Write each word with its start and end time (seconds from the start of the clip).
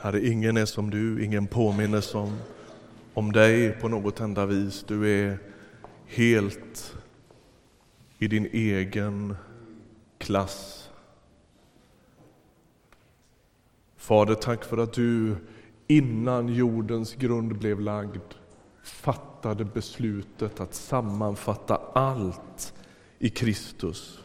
Herre, 0.00 0.26
ingen 0.26 0.56
är 0.56 0.64
som 0.64 0.90
du, 0.90 1.24
ingen 1.24 1.46
påminner 1.46 2.00
som 2.00 2.38
om 3.14 3.32
dig 3.32 3.72
på 3.72 3.88
något 3.88 4.20
enda 4.20 4.46
vis. 4.46 4.84
Du 4.88 5.10
är 5.10 5.38
helt 6.06 6.96
i 8.18 8.28
din 8.28 8.46
egen 8.52 9.36
klass. 10.18 10.90
Fader, 13.96 14.34
tack 14.34 14.64
för 14.64 14.78
att 14.78 14.92
du 14.92 15.36
innan 15.86 16.48
jordens 16.48 17.14
grund 17.14 17.58
blev 17.58 17.80
lagd 17.80 18.22
fattade 18.82 19.64
beslutet 19.64 20.60
att 20.60 20.74
sammanfatta 20.74 21.80
allt 21.92 22.74
i 23.18 23.30
Kristus. 23.30 24.18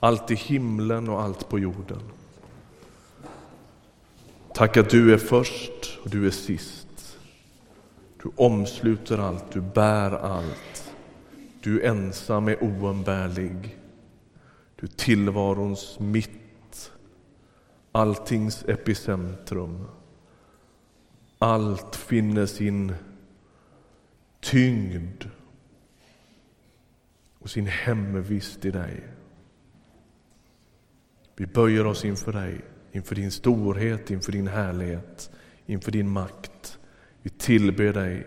Allt 0.00 0.30
i 0.30 0.34
himlen 0.34 1.08
och 1.08 1.22
allt 1.22 1.48
på 1.48 1.58
jorden. 1.58 2.00
Tack 4.58 4.76
att 4.76 4.90
du 4.90 5.12
är 5.12 5.18
först 5.18 5.98
och 6.04 6.10
du 6.10 6.26
är 6.26 6.30
sist. 6.30 7.18
Du 8.22 8.30
omsluter 8.36 9.18
allt, 9.18 9.52
du 9.52 9.60
bär 9.60 10.10
allt. 10.10 10.94
Du 11.60 11.82
ensam 11.82 12.48
är 12.48 12.64
oumbärlig. 12.64 13.78
Du 14.76 14.86
är 14.86 14.90
tillvarons 14.90 15.98
mitt, 16.00 16.92
alltings 17.92 18.64
epicentrum. 18.68 19.86
Allt 21.38 21.96
finner 21.96 22.46
sin 22.46 22.94
tyngd 24.40 25.24
och 27.38 27.50
sin 27.50 27.66
hemvist 27.66 28.64
i 28.64 28.70
dig. 28.70 29.08
Vi 31.36 31.46
böjer 31.46 31.86
oss 31.86 32.04
inför 32.04 32.32
dig, 32.32 32.60
inför 32.92 33.14
din 33.14 33.30
storhet, 33.30 34.10
inför 34.10 34.32
din 34.32 34.48
härlighet, 34.48 35.30
inför 35.66 35.92
din 35.92 36.10
makt. 36.10 36.78
Vi 37.22 37.30
tillber 37.30 37.92
dig, 37.92 38.26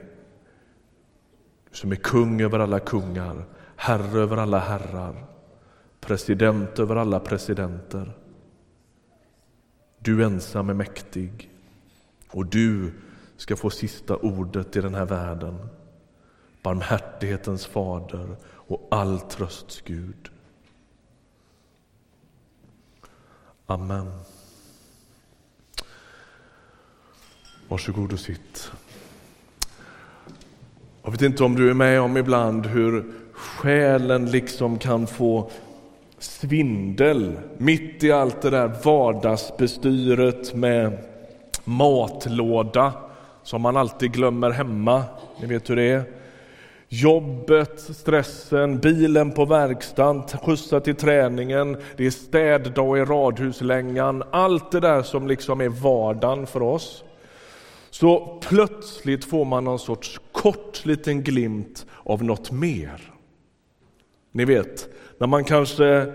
du 1.69 1.75
som 1.75 1.91
är 1.91 1.95
kung 1.95 2.41
över 2.41 2.59
alla 2.59 2.79
kungar, 2.79 3.45
herre 3.75 4.19
över 4.19 4.37
alla 4.37 4.59
herrar, 4.59 5.25
president 5.99 6.79
över 6.79 6.95
alla 6.95 7.19
presidenter. 7.19 8.11
Du 9.99 10.23
ensam 10.23 10.69
är 10.69 10.73
mäktig 10.73 11.51
och 12.29 12.45
du 12.45 12.93
ska 13.37 13.55
få 13.55 13.69
sista 13.69 14.15
ordet 14.15 14.75
i 14.75 14.81
den 14.81 14.95
här 14.95 15.05
världen. 15.05 15.57
Barmhärtighetens 16.63 17.65
fader 17.65 18.35
och 18.45 18.87
all 18.91 19.19
trösts 19.19 19.81
Gud. 19.81 20.29
Amen. 23.65 24.11
Varsågod 27.71 28.13
och 28.13 28.19
sitt. 28.19 28.71
Jag 31.03 31.11
vet 31.11 31.21
inte 31.21 31.43
om 31.43 31.55
du 31.55 31.69
är 31.69 31.73
med 31.73 32.01
om 32.01 32.17
ibland 32.17 32.65
hur 32.65 33.05
själen 33.33 34.31
liksom 34.31 34.79
kan 34.79 35.07
få 35.07 35.49
svindel 36.19 37.39
mitt 37.57 38.03
i 38.03 38.11
allt 38.11 38.41
det 38.41 38.49
där 38.49 38.71
vardagsbestyret 38.83 40.53
med 40.53 40.97
matlåda 41.63 42.93
som 43.43 43.61
man 43.61 43.77
alltid 43.77 44.11
glömmer 44.11 44.49
hemma. 44.49 45.03
Ni 45.41 45.47
vet 45.47 45.69
hur 45.69 45.75
det 45.75 45.91
är. 45.91 46.03
Jobbet, 46.87 47.79
stressen, 47.79 48.79
bilen 48.79 49.31
på 49.31 49.45
verkstaden, 49.45 50.23
skjutsa 50.23 50.79
till 50.79 50.95
träningen, 50.95 51.77
det 51.97 52.05
är 52.05 52.11
städdag 52.11 52.97
i 52.97 53.05
radhuslängan. 53.05 54.23
Allt 54.31 54.71
det 54.71 54.79
där 54.79 55.01
som 55.01 55.27
liksom 55.27 55.61
är 55.61 55.69
vardagen 55.69 56.47
för 56.47 56.61
oss. 56.61 57.03
Så 57.91 58.39
plötsligt 58.41 59.25
får 59.25 59.45
man 59.45 59.63
någon 59.63 59.79
sorts 59.79 60.19
kort 60.31 60.85
liten 60.85 61.23
glimt 61.23 61.85
av 62.03 62.23
något 62.23 62.51
mer. 62.51 63.13
Ni 64.31 64.45
vet, 64.45 64.89
när 65.17 65.27
man 65.27 65.43
kanske 65.43 66.13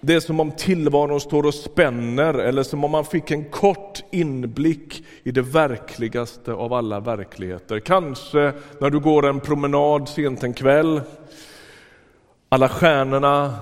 det 0.00 0.14
är 0.14 0.20
som 0.20 0.40
om 0.40 0.50
tillvaron 0.50 1.20
står 1.20 1.46
och 1.46 1.54
spänner 1.54 2.34
eller 2.34 2.62
som 2.62 2.84
om 2.84 2.90
man 2.90 3.04
fick 3.04 3.30
en 3.30 3.44
kort 3.44 4.04
inblick 4.10 5.04
i 5.22 5.30
det 5.30 5.42
verkligaste 5.42 6.52
av 6.52 6.72
alla 6.72 7.00
verkligheter. 7.00 7.80
Kanske 7.80 8.52
när 8.80 8.90
du 8.90 9.00
går 9.00 9.26
en 9.26 9.40
promenad 9.40 10.08
sent 10.08 10.42
en 10.42 10.54
kväll. 10.54 11.00
Alla 12.48 12.68
stjärnorna, 12.68 13.54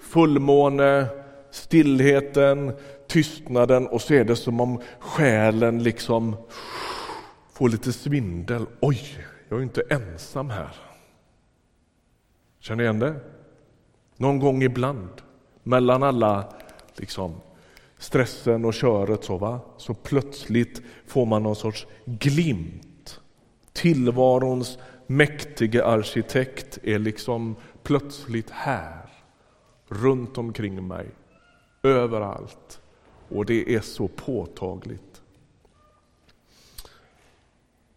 fullmåne, 0.00 1.06
stillheten, 1.50 2.72
tystnaden 3.12 3.86
och 3.86 4.02
så 4.02 4.14
är 4.14 4.24
det 4.24 4.36
som 4.36 4.60
om 4.60 4.80
själen 4.98 5.82
liksom 5.82 6.36
får 7.52 7.68
lite 7.68 7.92
svindel. 7.92 8.66
Oj, 8.80 9.00
jag 9.48 9.58
är 9.58 9.62
inte 9.62 9.82
ensam 9.90 10.50
här. 10.50 10.76
Känner 12.60 12.76
ni 12.76 12.82
igen 12.82 12.98
det? 12.98 13.14
Någon 14.16 14.38
gång 14.38 14.62
ibland 14.62 15.10
mellan 15.62 16.02
alla 16.02 16.52
liksom, 16.96 17.34
stressen 17.98 18.64
och 18.64 18.74
köret 18.74 19.24
så, 19.24 19.36
va? 19.36 19.60
så 19.76 19.94
plötsligt 19.94 20.82
får 21.06 21.26
man 21.26 21.42
någon 21.42 21.56
sorts 21.56 21.86
glimt. 22.04 23.20
Tillvarons 23.72 24.78
mäktige 25.06 25.84
arkitekt 25.84 26.78
är 26.82 26.98
liksom 26.98 27.56
plötsligt 27.82 28.50
här, 28.50 29.06
runt 29.88 30.38
omkring 30.38 30.86
mig, 30.86 31.06
överallt. 31.82 32.81
Och 33.34 33.46
det 33.46 33.74
är 33.74 33.80
så 33.80 34.08
påtagligt. 34.08 35.22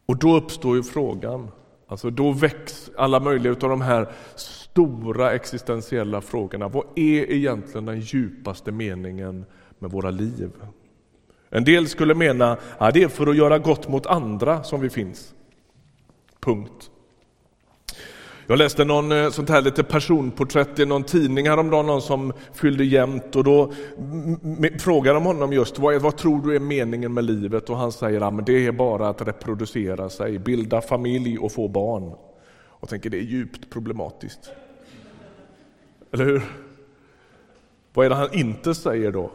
Och 0.05 0.17
då 0.17 0.35
uppstår 0.37 0.75
ju 0.75 0.83
frågan, 0.83 1.47
alltså 1.87 2.09
då 2.09 2.31
väcks 2.31 2.91
alla 2.97 3.19
möjliga 3.19 3.53
av 3.53 3.69
de 3.69 3.81
här 3.81 4.11
stora 4.35 5.33
existentiella 5.33 6.21
frågorna. 6.21 6.67
Vad 6.67 6.85
är 6.95 7.31
egentligen 7.31 7.85
den 7.85 7.99
djupaste 7.99 8.71
meningen 8.71 9.45
med 9.79 9.91
våra 9.91 10.09
liv? 10.09 10.51
En 11.49 11.63
del 11.63 11.87
skulle 11.87 12.15
mena 12.15 12.57
att 12.77 12.93
det 12.93 13.03
är 13.03 13.07
för 13.07 13.27
att 13.27 13.35
göra 13.35 13.59
gott 13.59 13.87
mot 13.87 14.05
andra 14.05 14.63
som 14.63 14.81
vi 14.81 14.89
finns. 14.89 15.33
Punkt. 16.39 16.91
Jag 18.47 18.57
läste 18.57 18.85
någon 18.85 19.11
eh, 19.11 19.29
sånt 19.29 19.49
här 19.49 19.61
lite 19.61 19.83
personporträtt 19.83 20.79
i 20.79 20.85
någon 20.85 21.03
tidning 21.03 21.49
häromdagen, 21.49 21.85
någon 21.85 22.01
som 22.01 22.33
fyllde 22.53 22.83
jämnt 22.83 23.35
och 23.35 23.43
då 23.43 23.73
frågade 24.79 25.17
de 25.17 25.25
honom 25.25 25.53
just 25.53 25.79
vad, 25.79 26.01
vad 26.01 26.17
tror 26.17 26.41
du 26.41 26.55
är 26.55 26.59
meningen 26.59 27.13
med 27.13 27.23
livet 27.23 27.69
och 27.69 27.77
han 27.77 27.91
säger 27.91 28.21
att 28.21 28.45
det 28.45 28.65
är 28.67 28.71
bara 28.71 29.09
att 29.09 29.21
reproducera 29.21 30.09
sig, 30.09 30.39
bilda 30.39 30.81
familj 30.81 31.37
och 31.37 31.51
få 31.51 31.67
barn. 31.67 32.13
Och 32.67 32.89
tänker 32.89 33.09
det 33.09 33.17
är 33.17 33.21
djupt 33.21 33.69
problematiskt. 33.69 34.51
Eller 36.11 36.25
hur? 36.25 36.41
Vad 37.93 38.05
är 38.05 38.09
det 38.09 38.15
han 38.15 38.33
inte 38.33 38.75
säger 38.75 39.11
då? 39.11 39.31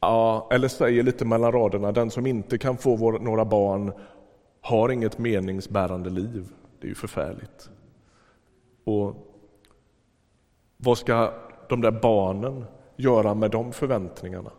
Ja, 0.00 0.48
eller 0.52 0.68
säger 0.68 1.02
lite 1.02 1.24
mellan 1.24 1.52
raderna, 1.52 1.92
den 1.92 2.10
som 2.10 2.26
inte 2.26 2.58
kan 2.58 2.76
få 2.76 2.96
vår, 2.96 3.18
några 3.18 3.44
barn 3.44 3.92
har 4.60 4.88
inget 4.88 5.18
meningsbärande 5.18 6.10
liv. 6.10 6.44
Det 6.80 6.86
är 6.86 6.88
ju 6.88 6.94
förfärligt. 6.94 7.70
Och 8.84 9.16
vad 10.76 10.98
ska 10.98 11.32
de 11.68 11.80
där 11.80 11.90
barnen 11.90 12.64
göra 12.96 13.34
med 13.34 13.50
de 13.50 13.72
förväntningarna? 13.72 14.50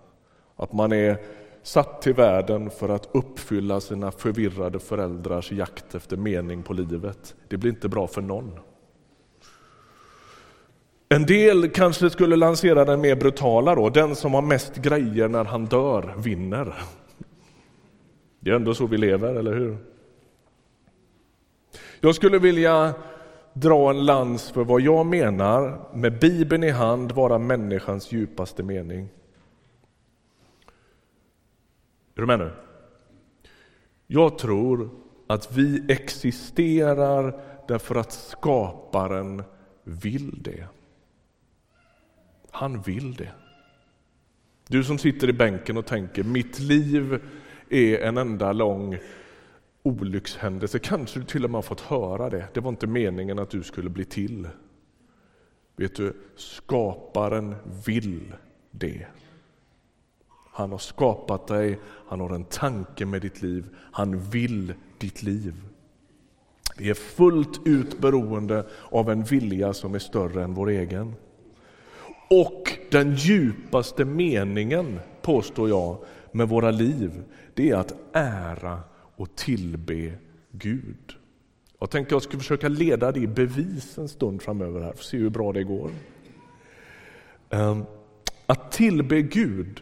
Att 0.56 0.74
man 0.74 0.92
är 0.92 1.18
satt 1.64 2.02
till 2.02 2.14
världen 2.14 2.70
för 2.70 2.90
att 2.90 3.10
uppfylla 3.12 3.82
sina 3.82 4.12
förvirrade 4.12 4.80
föräldrars 4.80 5.52
jakt 5.52 5.96
efter 5.96 6.18
mening 6.18 6.64
på 6.64 6.74
livet. 6.74 7.36
Det 7.48 7.58
blir 7.58 7.72
inte 7.72 7.90
bra 7.90 8.08
för 8.08 8.22
någon. 8.22 8.60
En 11.10 11.26
del 11.26 11.70
kanske 11.70 12.10
skulle 12.10 12.36
lansera 12.36 12.86
den 12.86 13.02
mer 13.02 13.16
brutala 13.16 13.76
då, 13.76 13.90
den 13.90 14.16
som 14.16 14.34
har 14.34 14.42
mest 14.42 14.76
grejer 14.76 15.28
när 15.28 15.46
han 15.46 15.66
dör 15.66 16.14
vinner. 16.18 16.74
Det 18.40 18.52
är 18.52 18.56
ändå 18.56 18.74
så 18.74 18.88
vi 18.88 18.98
lever, 18.98 19.36
eller 19.36 19.54
hur? 19.54 19.78
Jag 22.00 22.16
skulle 22.16 22.40
vilja 22.40 22.94
dra 23.54 23.90
en 23.90 24.06
lans 24.06 24.52
för 24.52 24.64
vad 24.64 24.82
jag 24.82 25.06
menar 25.06 25.90
med 25.94 26.20
Bibeln 26.20 26.64
i 26.64 26.70
hand 26.70 27.12
vara 27.12 27.38
människans 27.38 28.12
djupaste 28.12 28.64
mening. 28.64 29.10
Är 32.16 32.22
du 32.22 32.26
med 32.26 32.40
nu? 32.40 32.52
Jag 34.08 34.38
tror 34.38 34.90
att 35.28 35.58
vi 35.58 35.86
existerar 35.92 37.42
därför 37.68 37.96
att 37.96 38.12
skaparen 38.12 39.44
vill 39.84 40.44
det. 40.44 40.68
Han 42.52 42.82
vill 42.82 43.14
det. 43.16 43.32
Du 44.68 44.84
som 44.84 44.98
sitter 44.98 45.30
i 45.30 45.34
bänken 45.34 45.78
och 45.78 45.86
tänker 45.86 46.24
mitt 46.24 46.60
liv 46.60 47.22
är 47.70 48.00
en 48.00 48.18
enda 48.18 48.54
lång 48.54 48.98
olyckshändelse. 49.84 50.80
Kanske 50.80 51.20
du 51.20 51.26
till 51.26 51.44
och 51.44 51.50
med 51.50 51.58
har 51.58 51.62
fått 51.62 51.82
höra 51.82 52.30
det. 52.30 52.48
Det 52.54 52.60
var 52.60 52.70
inte 52.70 52.88
meningen 52.88 53.40
att 53.40 53.50
du 53.50 53.64
skulle 53.64 53.90
bli 53.90 54.06
till. 54.06 54.48
Vet 55.76 55.96
du, 55.96 56.16
skaparen 56.36 57.56
vill 57.86 58.34
det. 58.72 59.06
Han 60.52 60.72
har 60.72 60.78
skapat 60.78 61.48
dig, 61.48 61.80
han 62.08 62.20
har 62.20 62.30
en 62.30 62.46
tanke 62.46 63.06
med 63.06 63.22
ditt 63.22 63.42
liv, 63.42 63.66
han 63.92 64.20
vill 64.20 64.74
ditt 64.98 65.24
liv. 65.24 65.54
Vi 66.78 66.90
är 66.90 66.94
fullt 66.94 67.68
ut 67.68 68.00
beroende 68.00 68.66
av 68.92 69.10
en 69.10 69.24
vilja 69.24 69.74
som 69.74 69.96
är 69.96 70.00
större 70.00 70.44
än 70.44 70.54
vår 70.54 70.70
egen. 70.70 71.16
Och 72.30 72.78
den 72.92 73.16
djupaste 73.16 74.06
meningen, 74.06 75.00
påstår 75.22 75.70
jag, 75.70 75.98
med 76.32 76.50
våra 76.50 76.72
liv, 76.72 77.24
det 77.54 77.70
är 77.70 77.76
att 77.76 77.96
ära 78.14 78.80
och 79.24 79.36
tillbe 79.36 80.12
Gud. 80.52 81.16
Jag 81.80 81.90
tänkte 81.90 82.16
jag 82.16 82.22
ska 82.22 82.38
försöka 82.38 82.68
leda 82.68 83.12
det 83.12 83.20
i 83.20 83.28
bevis 83.28 83.98
en 83.98 84.10
stund 84.10 84.42
framöver 84.42 84.82
här, 84.82 84.92
för 84.92 85.00
att 85.00 85.06
se 85.06 85.18
hur 85.18 85.30
bra 85.30 85.54
det 85.54 85.64
går. 85.64 85.92
Ehm, 87.50 87.86
att 88.46 88.72
tillbe 88.72 89.22
Gud, 89.22 89.82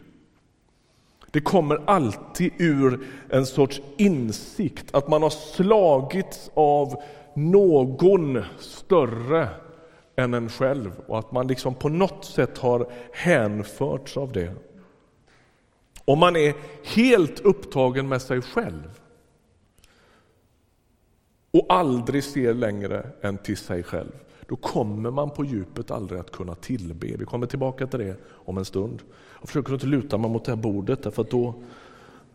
det 1.30 1.40
kommer 1.40 1.82
alltid 1.86 2.52
ur 2.58 3.00
en 3.28 3.46
sorts 3.46 3.80
insikt 3.96 4.94
att 4.94 5.08
man 5.08 5.22
har 5.22 5.30
slagits 5.30 6.50
av 6.54 7.02
någon 7.34 8.42
större 8.58 9.48
än 10.16 10.34
en 10.34 10.48
själv 10.48 10.92
och 11.06 11.18
att 11.18 11.32
man 11.32 11.46
liksom 11.46 11.74
på 11.74 11.88
något 11.88 12.24
sätt 12.24 12.58
har 12.58 12.86
hänförts 13.12 14.16
av 14.16 14.32
det. 14.32 14.54
Om 16.04 16.18
man 16.18 16.36
är 16.36 16.54
helt 16.84 17.40
upptagen 17.40 18.08
med 18.08 18.22
sig 18.22 18.42
själv 18.42 19.01
och 21.52 21.66
aldrig 21.68 22.24
ser 22.24 22.54
längre 22.54 23.06
än 23.20 23.38
till 23.38 23.56
sig 23.56 23.82
själv, 23.82 24.12
då 24.46 24.56
kommer 24.56 25.10
man 25.10 25.30
på 25.30 25.44
djupet 25.44 25.90
aldrig 25.90 26.20
att 26.20 26.30
kunna 26.30 26.54
tillbe. 26.54 27.06
Vi 27.18 27.24
kommer 27.24 27.46
tillbaka 27.46 27.86
till 27.86 27.98
det 27.98 28.16
om 28.30 28.58
en 28.58 28.64
stund. 28.64 29.02
Jag 29.40 29.48
försöker 29.48 29.72
inte 29.74 29.86
luta 29.86 30.18
mig 30.18 30.30
mot 30.30 30.44
det 30.44 30.52
här 30.52 30.56
bordet, 30.56 31.02
därför 31.02 31.22
att 31.22 31.30
då 31.30 31.54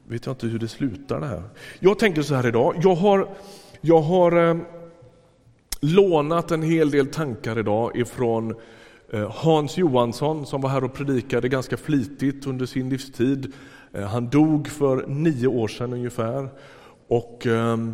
vet 0.08 0.26
jag 0.26 0.34
inte 0.34 0.48
hur 0.48 0.60
det 0.60 0.68
slutar. 0.68 1.20
det 1.20 1.28
här. 1.28 1.44
Jag 1.80 2.00
tänker 2.00 2.22
så 2.22 2.36
här 2.36 2.48
idag, 2.48 2.76
jag 2.84 2.96
har, 2.96 3.30
jag 3.82 4.02
har 4.02 4.50
eh, 4.50 4.58
lånat 5.82 6.52
en 6.52 6.62
hel 6.62 6.92
del 6.92 7.08
tankar 7.08 7.60
idag 7.60 7.98
ifrån 7.98 8.56
eh, 9.10 9.32
Hans 9.32 9.78
Johansson 9.78 10.46
som 10.46 10.62
var 10.62 10.70
här 10.70 10.84
och 10.84 10.94
predikade 10.94 11.50
ganska 11.50 11.78
flitigt 11.78 12.48
under 12.48 12.66
sin 12.66 12.90
livstid. 12.90 13.54
Eh, 13.94 14.04
han 14.04 14.30
dog 14.30 14.68
för 14.68 15.08
nio 15.08 15.48
år 15.48 15.68
sedan 15.68 15.94
ungefär. 15.94 16.50
Och 17.08 17.48
ehm, 17.48 17.94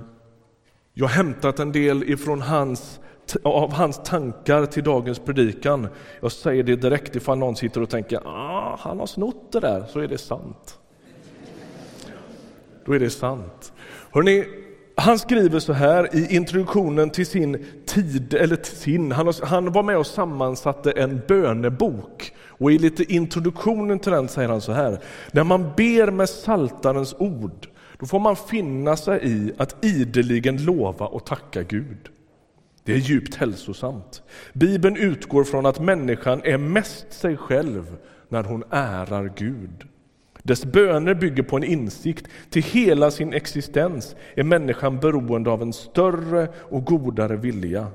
jag 0.93 1.05
har 1.05 1.13
hämtat 1.13 1.59
en 1.59 1.71
del 1.71 2.03
ifrån 2.03 2.41
hans, 2.41 2.99
av 3.43 3.73
hans 3.73 4.01
tankar 4.03 4.65
till 4.65 4.83
dagens 4.83 5.19
predikan. 5.19 5.87
Jag 6.21 6.31
säger 6.31 6.63
det 6.63 6.75
direkt 6.75 7.15
ifall 7.15 7.37
någon 7.37 7.55
sitter 7.55 7.81
och 7.81 7.89
tänker 7.89 8.19
ah, 8.25 8.77
han 8.79 8.99
har 8.99 9.05
snott 9.05 9.51
det 9.51 9.59
där, 9.59 9.85
så 9.89 9.99
är 9.99 10.07
det 10.07 10.17
sant. 10.17 10.79
Då 12.85 12.93
är 12.93 12.99
det 12.99 13.09
sant. 13.09 13.73
Hörrni, 14.11 14.45
han 14.95 15.19
skriver 15.19 15.59
så 15.59 15.73
här 15.73 16.15
i 16.15 16.35
introduktionen 16.35 17.09
till 17.09 17.25
sin 17.25 17.65
tid, 17.85 18.33
eller 18.33 18.55
till 18.55 18.77
sin, 18.77 19.11
han, 19.11 19.33
han 19.43 19.71
var 19.71 19.83
med 19.83 19.97
och 19.97 20.07
sammansatte 20.07 20.91
en 20.91 21.21
bönebok. 21.27 22.33
Och 22.47 22.71
i 22.71 22.77
lite 22.77 23.13
introduktionen 23.13 23.99
till 23.99 24.11
den 24.11 24.27
säger 24.27 24.49
han 24.49 24.61
så 24.61 24.71
här, 24.71 24.99
när 25.31 25.43
man 25.43 25.71
ber 25.77 26.11
med 26.11 26.29
saltarens 26.29 27.15
ord 27.17 27.67
då 28.03 28.07
får 28.07 28.19
man 28.19 28.35
finna 28.35 28.95
sig 28.97 29.19
i 29.23 29.53
att 29.57 29.85
ideligen 29.85 30.65
lova 30.65 31.05
och 31.05 31.25
tacka 31.25 31.63
Gud. 31.63 32.09
Det 32.83 32.93
är 32.93 32.97
djupt 32.97 33.35
hälsosamt. 33.35 34.23
Bibeln 34.53 34.97
utgår 34.97 35.43
från 35.43 35.65
att 35.65 35.79
människan 35.79 36.41
är 36.43 36.57
mest 36.57 37.13
sig 37.13 37.37
själv 37.37 37.97
när 38.29 38.43
hon 38.43 38.63
ärar 38.69 39.33
Gud. 39.35 39.87
Dess 40.41 40.65
böner 40.65 41.13
bygger 41.13 41.43
på 41.43 41.57
en 41.57 41.63
insikt. 41.63 42.27
Till 42.49 42.63
hela 42.63 43.11
sin 43.11 43.33
existens 43.33 44.15
är 44.35 44.43
människan 44.43 44.99
beroende 44.99 45.49
av 45.49 45.61
en 45.61 45.73
större 45.73 46.47
och 46.55 46.85
godare 46.85 47.35
vilja. 47.35 47.87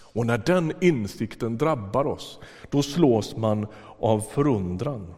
Och 0.00 0.26
när 0.26 0.38
den 0.38 0.72
insikten 0.80 1.58
drabbar 1.58 2.06
oss, 2.06 2.40
då 2.70 2.82
slås 2.82 3.36
man 3.36 3.66
av 3.98 4.20
förundran. 4.20 5.14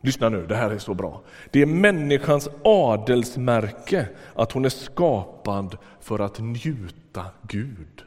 Lyssna 0.00 0.28
nu, 0.28 0.46
det 0.46 0.56
här 0.56 0.70
är 0.70 0.78
så 0.78 0.94
bra. 0.94 1.22
Det 1.50 1.62
är 1.62 1.66
människans 1.66 2.48
adelsmärke 2.64 4.08
att 4.34 4.52
hon 4.52 4.64
är 4.64 4.68
skapad 4.68 5.76
för 6.00 6.18
att 6.18 6.38
njuta 6.38 7.24
Gud. 7.42 8.04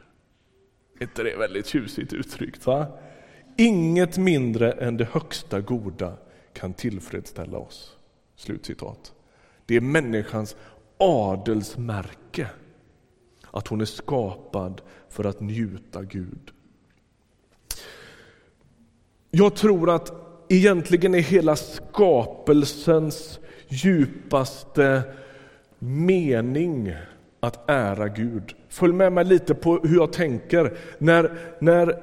Är 0.98 1.02
inte 1.02 1.22
det 1.22 1.36
väldigt 1.36 1.66
tjusigt 1.66 2.12
uttryckt? 2.12 2.66
Va? 2.66 2.86
Inget 3.56 4.18
mindre 4.18 4.72
än 4.72 4.96
det 4.96 5.08
högsta 5.12 5.60
goda 5.60 6.12
kan 6.52 6.74
tillfredsställa 6.74 7.58
oss. 7.58 7.96
Slutcitat. 8.36 9.12
Det 9.66 9.76
är 9.76 9.80
människans 9.80 10.56
adelsmärke 10.98 12.48
att 13.50 13.68
hon 13.68 13.80
är 13.80 13.84
skapad 13.84 14.80
för 15.08 15.24
att 15.24 15.40
njuta 15.40 16.02
Gud. 16.02 16.50
Jag 19.30 19.56
tror 19.56 19.90
att 19.90 20.12
egentligen 20.48 21.14
är 21.14 21.20
hela 21.20 21.56
skapelsens 21.56 23.40
djupaste 23.68 25.02
mening 25.78 26.94
att 27.40 27.70
ära 27.70 28.08
Gud. 28.08 28.54
Följ 28.68 28.92
med 28.92 29.12
mig 29.12 29.24
lite 29.24 29.54
på 29.54 29.78
hur 29.82 29.96
jag 29.96 30.12
tänker. 30.12 30.72
När, 30.98 31.30
när 31.58 31.96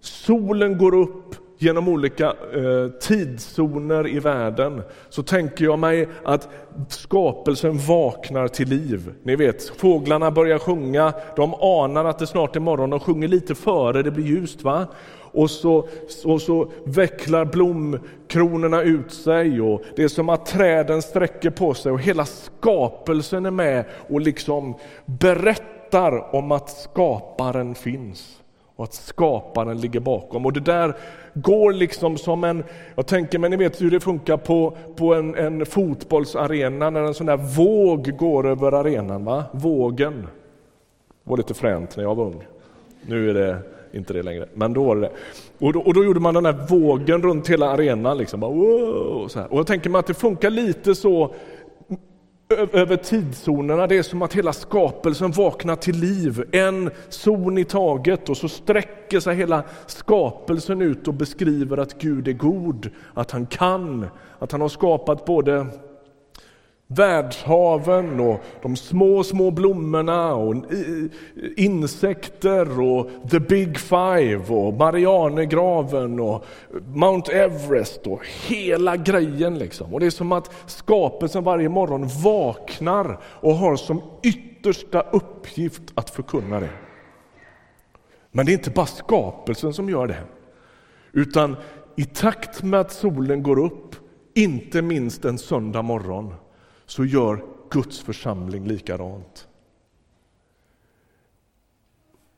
solen 0.00 0.78
går 0.78 0.94
upp 0.94 1.34
genom 1.58 1.88
olika 1.88 2.26
eh, 2.54 2.88
tidszoner 3.00 4.08
i 4.08 4.18
världen 4.18 4.82
så 5.08 5.22
tänker 5.22 5.64
jag 5.64 5.78
mig 5.78 6.08
att 6.24 6.48
skapelsen 6.88 7.78
vaknar 7.78 8.48
till 8.48 8.68
liv. 8.68 9.12
Ni 9.22 9.36
vet, 9.36 9.68
fåglarna 9.68 10.30
börjar 10.30 10.58
sjunga, 10.58 11.12
de 11.36 11.54
anar 11.54 12.04
att 12.04 12.18
det 12.18 12.26
snart 12.26 12.56
är 12.56 12.60
morgon, 12.60 12.90
de 12.90 13.00
sjunger 13.00 13.28
lite 13.28 13.54
före 13.54 14.02
det 14.02 14.10
blir 14.10 14.26
ljust. 14.26 14.62
va? 14.62 14.86
Och 15.34 15.50
så, 15.50 15.88
och 16.24 16.42
så 16.42 16.70
vecklar 16.84 17.44
blomkronorna 17.44 18.82
ut 18.82 19.12
sig 19.12 19.60
och 19.60 19.82
det 19.96 20.02
är 20.02 20.08
som 20.08 20.28
att 20.28 20.46
träden 20.46 21.02
sträcker 21.02 21.50
på 21.50 21.74
sig 21.74 21.92
och 21.92 22.00
hela 22.00 22.24
skapelsen 22.24 23.46
är 23.46 23.50
med 23.50 23.84
och 24.08 24.20
liksom 24.20 24.74
berättar 25.06 26.34
om 26.34 26.52
att 26.52 26.70
skaparen 26.70 27.74
finns 27.74 28.40
och 28.76 28.84
att 28.84 28.94
skaparen 28.94 29.80
ligger 29.80 30.00
bakom. 30.00 30.46
Och 30.46 30.52
det 30.52 30.60
där 30.60 30.96
går 31.34 31.72
liksom 31.72 32.18
som 32.18 32.44
en, 32.44 32.64
jag 32.94 33.06
tänker 33.06 33.38
mig, 33.38 33.50
ni 33.50 33.56
vet 33.56 33.82
hur 33.82 33.90
det 33.90 34.00
funkar 34.00 34.36
på, 34.36 34.76
på 34.96 35.14
en, 35.14 35.34
en 35.34 35.66
fotbollsarena 35.66 36.90
när 36.90 37.00
en 37.00 37.14
sån 37.14 37.26
där 37.26 37.36
våg 37.36 38.16
går 38.16 38.46
över 38.46 38.72
arenan. 38.72 39.24
Va? 39.24 39.44
Vågen. 39.52 40.20
Det 41.24 41.30
var 41.30 41.36
lite 41.36 41.54
fränt 41.54 41.96
när 41.96 42.04
jag 42.04 42.14
var 42.14 42.24
ung. 42.24 42.44
Nu 43.06 43.30
är 43.30 43.34
det 43.34 43.58
inte 43.94 44.12
det 44.12 44.22
längre, 44.22 44.48
men 44.54 44.72
då 44.72 44.84
var 44.84 44.96
det 44.96 45.00
det. 45.00 45.12
Och 45.58 45.72
då, 45.72 45.80
och 45.80 45.94
då 45.94 46.04
gjorde 46.04 46.20
man 46.20 46.34
den 46.34 46.46
här 46.46 46.66
vågen 46.68 47.22
runt 47.22 47.50
hela 47.50 47.70
arenan. 47.70 48.18
Liksom, 48.18 48.40
bara, 48.40 48.50
wow, 48.50 49.28
så 49.28 49.38
här. 49.38 49.52
Och 49.52 49.58
jag 49.58 49.66
tänker 49.66 49.90
mig 49.90 49.98
att 49.98 50.06
det 50.06 50.14
funkar 50.14 50.50
lite 50.50 50.94
så 50.94 51.34
över 52.72 52.96
tidszonerna. 52.96 53.86
Det 53.86 53.98
är 53.98 54.02
som 54.02 54.22
att 54.22 54.34
hela 54.34 54.52
skapelsen 54.52 55.30
vaknar 55.32 55.76
till 55.76 55.96
liv, 55.96 56.44
en 56.52 56.90
zon 57.08 57.58
i 57.58 57.64
taget 57.64 58.28
och 58.28 58.36
så 58.36 58.48
sträcker 58.48 59.20
sig 59.20 59.36
hela 59.36 59.62
skapelsen 59.86 60.82
ut 60.82 61.08
och 61.08 61.14
beskriver 61.14 61.76
att 61.76 61.98
Gud 61.98 62.28
är 62.28 62.32
god, 62.32 62.90
att 63.14 63.30
han 63.30 63.46
kan, 63.46 64.06
att 64.38 64.52
han 64.52 64.60
har 64.60 64.68
skapat 64.68 65.24
både 65.24 65.66
världshaven 66.86 68.20
och 68.20 68.40
de 68.62 68.76
små, 68.76 69.24
små 69.24 69.50
blommorna 69.50 70.34
och 70.34 70.54
insekter 71.56 72.80
och 72.80 73.10
the 73.30 73.40
big 73.40 73.78
five 73.78 74.44
och 74.48 74.74
Marianergraven 74.74 76.20
och 76.20 76.44
Mount 76.86 77.32
Everest 77.32 78.06
och 78.06 78.26
hela 78.48 78.96
grejen. 78.96 79.58
Liksom. 79.58 79.94
Och 79.94 80.00
Det 80.00 80.06
är 80.06 80.10
som 80.10 80.32
att 80.32 80.52
skapelsen 80.66 81.44
varje 81.44 81.68
morgon 81.68 82.08
vaknar 82.24 83.20
och 83.24 83.54
har 83.54 83.76
som 83.76 84.02
yttersta 84.22 85.00
uppgift 85.00 85.82
att 85.94 86.10
förkunna 86.10 86.60
det. 86.60 86.70
Men 88.32 88.46
det 88.46 88.52
är 88.52 88.54
inte 88.54 88.70
bara 88.70 88.86
skapelsen 88.86 89.72
som 89.72 89.88
gör 89.88 90.06
det, 90.06 90.22
utan 91.12 91.56
i 91.96 92.04
takt 92.04 92.62
med 92.62 92.80
att 92.80 92.92
solen 92.92 93.42
går 93.42 93.58
upp, 93.58 93.96
inte 94.34 94.82
minst 94.82 95.24
en 95.24 95.38
söndag 95.38 95.82
morgon, 95.82 96.34
så 96.86 97.04
gör 97.04 97.44
Guds 97.70 98.00
församling 98.00 98.68
likadant. 98.68 99.48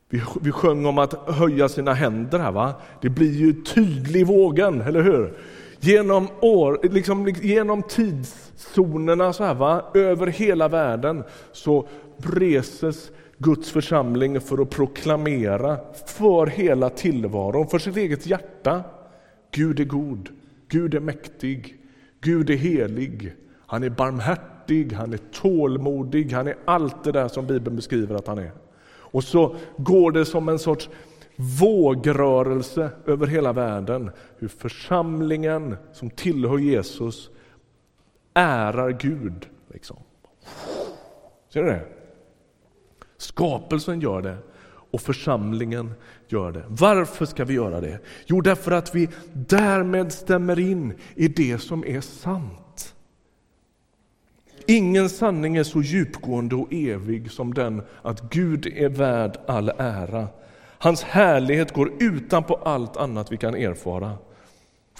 Vi, 0.09 0.21
vi 0.41 0.51
sjöng 0.51 0.85
om 0.85 0.97
att 0.97 1.29
höja 1.29 1.69
sina 1.69 1.93
händer 1.93 2.39
här. 2.39 2.51
Va? 2.51 2.73
Det 3.01 3.09
blir 3.09 3.31
ju 3.31 3.53
tydlig 3.63 4.21
i 4.21 4.23
vågen, 4.23 4.81
eller 4.81 5.01
hur? 5.01 5.37
Genom, 5.79 6.27
år, 6.41 6.79
liksom, 6.83 7.27
genom 7.29 7.83
tidszonerna 7.83 9.33
så 9.33 9.43
här, 9.43 9.53
va? 9.53 9.85
över 9.93 10.27
hela 10.27 10.67
världen 10.67 11.23
så 11.51 11.87
reses 12.17 13.11
Guds 13.37 13.71
församling 13.71 14.41
för 14.41 14.61
att 14.61 14.69
proklamera 14.69 15.79
för 16.05 16.47
hela 16.47 16.89
tillvaron, 16.89 17.67
för 17.67 17.79
sitt 17.79 17.97
eget 17.97 18.27
hjärta. 18.27 18.83
Gud 19.51 19.79
är 19.79 19.85
god, 19.85 20.29
Gud 20.67 20.95
är 20.95 20.99
mäktig, 20.99 21.75
Gud 22.21 22.49
är 22.49 22.55
helig, 22.55 23.33
han 23.67 23.83
är 23.83 23.89
barmhärtig, 23.89 24.93
han 24.93 25.13
är 25.13 25.19
tålmodig, 25.31 26.31
han 26.31 26.47
är 26.47 26.55
allt 26.65 27.03
det 27.03 27.11
där 27.11 27.27
som 27.27 27.47
Bibeln 27.47 27.75
beskriver 27.75 28.15
att 28.15 28.27
han 28.27 28.37
är. 28.37 28.51
Och 28.89 29.23
så 29.23 29.55
går 29.77 30.11
det 30.11 30.25
som 30.25 30.49
en 30.49 30.59
sorts 30.59 30.89
vågrörelse 31.35 32.89
över 33.05 33.27
hela 33.27 33.53
världen, 33.53 34.11
hur 34.37 34.47
församlingen 34.47 35.77
som 35.93 36.09
tillhör 36.09 36.57
Jesus 36.57 37.29
ärar 38.33 38.91
Gud. 38.91 39.49
Liksom. 39.73 39.97
Ser 41.53 41.63
du 41.63 41.69
det? 41.69 41.85
Skapelsen 43.17 44.01
gör 44.01 44.21
det 44.21 44.37
och 44.91 45.01
församlingen 45.01 45.93
gör 46.27 46.51
det. 46.51 46.63
Varför 46.67 47.25
ska 47.25 47.45
vi 47.45 47.53
göra 47.53 47.81
det? 47.81 47.99
Jo, 48.25 48.41
därför 48.41 48.71
att 48.71 48.95
vi 48.95 49.09
därmed 49.33 50.13
stämmer 50.13 50.59
in 50.59 50.93
i 51.15 51.27
det 51.27 51.57
som 51.57 51.85
är 51.85 52.01
sant. 52.01 52.66
Ingen 54.69 55.09
sanning 55.09 55.55
är 55.55 55.63
så 55.63 55.81
djupgående 55.81 56.55
och 56.55 56.73
evig 56.73 57.31
som 57.31 57.53
den 57.53 57.81
att 58.01 58.29
Gud 58.29 58.65
är 58.75 58.89
värd 58.89 59.37
all 59.47 59.71
ära. 59.77 60.27
Hans 60.77 61.03
härlighet 61.03 61.73
går 61.73 61.91
utanpå 61.99 62.55
allt 62.55 62.97
annat 62.97 63.31
vi 63.31 63.37
kan 63.37 63.55
erfara. 63.55 64.13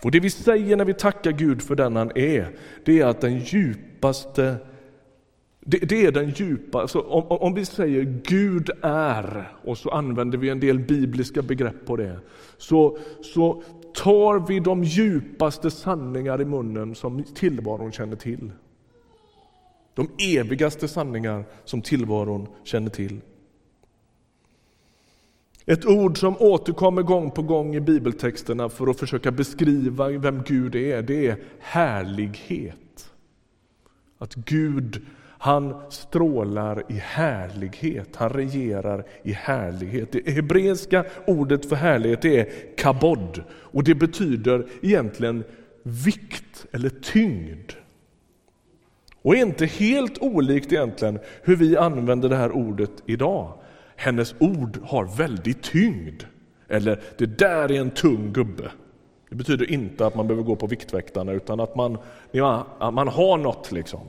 Och 0.04 0.12
Det 0.12 0.20
vi 0.20 0.30
säger 0.30 0.76
när 0.76 0.86
vi 0.86 0.94
tackar 0.94 1.32
Gud 1.32 1.62
för 1.62 1.76
den 1.76 1.96
han 1.96 2.12
är, 2.16 2.56
det 2.86 3.00
är 3.00 3.06
att 3.06 3.22
den 3.22 3.40
djupaste 3.40 4.56
det, 5.70 5.78
det, 5.78 6.06
är 6.06 6.12
den 6.12 6.30
djupa, 6.30 6.82
alltså 6.82 7.00
om, 7.00 7.24
om 7.28 7.54
vi 7.54 7.66
säger 7.66 8.22
Gud 8.24 8.70
är 8.82 9.52
och 9.64 9.78
så 9.78 9.90
använder 9.90 10.38
vi 10.38 10.50
en 10.50 10.60
del 10.60 10.80
bibliska 10.80 11.42
begrepp 11.42 11.86
på 11.86 11.96
det, 11.96 12.20
så, 12.58 12.98
så 13.22 13.64
tar 13.94 14.48
vi 14.48 14.60
de 14.60 14.84
djupaste 14.84 15.72
sanningar 15.72 16.42
i 16.42 16.46
munnen 16.46 16.96
som 16.96 17.24
tillvaron 17.24 17.92
känner 17.92 18.16
till. 18.16 18.52
De 19.98 20.10
evigaste 20.38 20.88
sanningar 20.88 21.46
som 21.66 21.82
tillvaron 21.82 22.48
känner 22.64 22.90
till. 22.90 23.22
Ett 25.66 25.86
ord 25.86 26.18
som 26.18 26.38
återkommer 26.40 27.02
gång 27.02 27.32
på 27.32 27.42
gång 27.42 27.76
i 27.76 27.80
bibeltexterna 27.80 28.70
för 28.70 28.88
att 28.88 29.00
försöka 29.00 29.32
beskriva 29.32 30.10
vem 30.10 30.44
Gud 30.44 30.76
är, 30.76 31.02
det 31.02 31.28
är 31.28 31.38
härlighet. 31.60 33.12
Att 34.18 34.36
Gud 34.36 35.02
han 35.40 35.76
strålar 35.90 36.84
i 36.90 36.94
härlighet, 36.94 38.16
han 38.16 38.30
regerar 38.30 39.06
i 39.24 39.32
härlighet. 39.32 40.12
Det 40.12 40.30
hebreiska 40.30 41.06
ordet 41.28 41.70
för 41.70 41.76
härlighet 41.76 42.26
är 42.26 42.76
kabod 42.78 43.44
och 43.50 43.84
det 43.84 43.96
betyder 43.96 44.68
egentligen 44.82 45.44
vikt 45.84 46.66
eller 46.72 46.90
tyngd. 46.90 47.72
Och 49.28 49.36
inte 49.36 49.66
helt 49.66 50.18
olikt 50.18 50.74
egentligen 50.74 51.20
hur 51.44 51.56
vi 51.56 51.78
använder 51.78 52.30
det 52.30 52.36
här 52.36 52.52
ordet 52.52 52.92
idag. 53.06 53.54
Hennes 53.96 54.36
ord 54.40 54.80
har 54.84 55.18
väldigt 55.18 55.64
tyngd. 55.64 56.24
Eller 56.68 57.02
det 57.18 57.26
där 57.26 57.72
är 57.72 57.80
en 57.82 57.92
tung 57.92 58.34
gubbe. 58.34 58.72
Det 59.30 59.36
betyder 59.36 59.72
inte 59.72 60.06
att 60.06 60.16
man 60.16 60.28
behöver 60.28 60.44
gå 60.44 60.56
på 60.56 60.68
Viktväktarna 60.68 61.32
utan 61.32 61.60
att 61.60 61.76
man, 61.76 61.98
ja, 62.32 62.68
man 62.80 63.08
har 63.08 63.38
något. 63.38 63.72
liksom. 63.72 64.02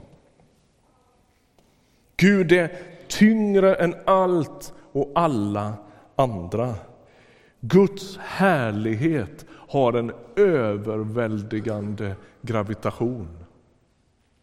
Gud 2.17 2.53
är 2.53 2.73
tyngre 3.09 3.75
än 3.75 3.95
allt 4.05 4.75
och 4.93 5.13
alla 5.15 5.75
andra. 6.17 6.75
Guds 7.61 8.19
härlighet 8.19 9.47
har 9.51 9.93
en 9.93 10.13
överväldigande 10.37 12.15
gravitation. 12.43 13.29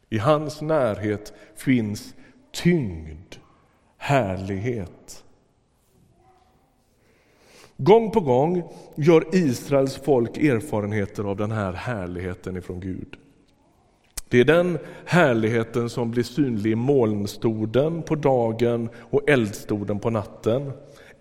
I 0.10 0.18
hans 0.18 0.62
närhet 0.62 1.34
finns 1.56 2.14
tyngd, 2.52 3.36
härlighet. 3.98 5.24
Gång 7.78 8.12
på 8.12 8.20
gång 8.20 8.64
gör 8.96 9.26
Israels 9.36 9.96
folk 9.96 10.38
erfarenheter 10.38 11.24
av 11.24 11.38
den 11.38 11.52
här 11.52 11.74
härligheten 11.74 12.58
ifrån 12.58 12.80
Gud. 12.80 13.18
Det 14.30 14.40
är 14.40 14.46
den 14.46 14.78
härligheten 15.06 15.90
som 15.90 16.12
blir 16.12 16.24
synlig 16.24 16.72
i 16.72 16.76
molnstoden 16.76 18.02
på 18.02 18.16
dagen 18.16 18.90
och 18.98 19.30
eldstoden 19.30 20.00
på 20.00 20.10
natten. 20.10 20.72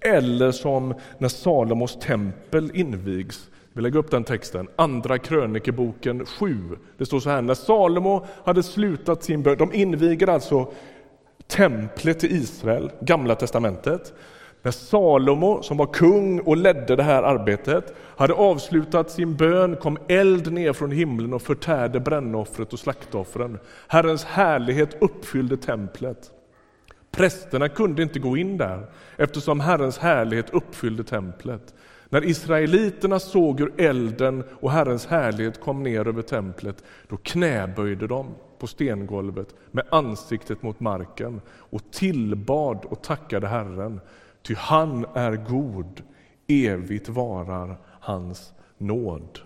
Eller 0.01 0.53
som 0.53 0.95
när 1.19 1.29
Salomos 1.29 1.99
tempel 1.99 2.71
invigs. 2.75 3.51
Vi 3.77 3.83
lägger 3.83 3.99
upp 3.99 4.11
den 4.11 4.25
texten, 4.25 4.69
Andra 4.77 5.19
krönikeboken 5.19 6.27
7. 6.27 6.59
Det 6.99 7.07
står 7.07 7.21
så 7.21 7.31
här, 7.31 7.43
när 7.43 7.55
Salomo 7.55 8.27
hade 8.45 8.63
slutat 8.63 9.25
sin 9.25 9.43
bön, 9.43 9.59
de 9.59 9.73
inviger 9.73 10.29
alltså 10.29 10.73
templet 11.47 12.25
i 12.25 12.27
Israel, 12.27 12.91
Gamla 13.01 13.35
testamentet. 13.35 14.13
När 14.63 14.71
Salomo, 14.71 15.63
som 15.63 15.77
var 15.77 15.87
kung 15.87 16.41
och 16.41 16.57
ledde 16.57 16.97
det 16.97 17.03
här 17.03 17.23
arbetet, 17.23 17.95
hade 18.17 18.35
avslutat 18.35 19.11
sin 19.11 19.37
bön 19.37 19.77
kom 19.77 19.99
eld 20.09 20.53
ner 20.53 20.73
från 20.73 20.91
himlen 20.91 21.33
och 21.33 21.43
förtärde 21.43 22.01
brännoffret 22.01 22.73
och 22.73 22.79
slaktoffren. 22.79 23.59
Herrens 23.89 24.25
härlighet 24.25 25.03
uppfyllde 25.03 25.57
templet. 25.57 26.31
Prästerna 27.11 27.69
kunde 27.69 28.03
inte 28.03 28.19
gå 28.19 28.37
in 28.37 28.59
där 28.59 28.87
eftersom 29.17 29.61
Herrens 29.61 29.99
härlighet 29.99 30.51
uppfyllde 30.51 31.05
templet. 31.05 31.75
När 32.15 32.25
israeliterna 32.25 33.19
såg 33.19 33.61
hur 33.61 33.81
elden 33.81 34.45
och 34.61 34.71
Herrens 34.71 35.07
härlighet 35.07 35.61
kom 35.61 35.83
ner 35.83 36.09
över 36.09 36.23
templet, 36.23 36.85
då 37.09 37.17
knäböjde 37.17 38.07
de 38.07 38.35
på 38.59 38.67
stengolvet 38.67 39.55
med 39.71 39.85
ansiktet 39.91 40.63
mot 40.63 40.81
marken 40.81 41.41
och 41.51 41.91
tillbad 41.91 42.85
och 42.85 43.03
tackade 43.03 43.47
Herren 43.47 44.01
Ty 44.43 44.55
han 44.55 45.07
är 45.15 45.37
god, 45.37 46.03
evigt 46.47 47.09
varar 47.09 47.79
hans 48.01 48.53
nåd. 48.79 49.39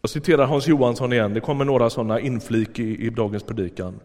Jag 0.00 0.10
citerar 0.10 0.46
Hans 0.46 0.66
Johansson 0.66 1.12
igen, 1.12 1.34
det 1.34 1.40
kommer 1.40 1.64
några 1.64 1.90
sådana 1.90 2.20
inflik 2.20 2.78
i, 2.78 3.06
i 3.06 3.10
dagens 3.10 3.42
predikan. 3.42 4.00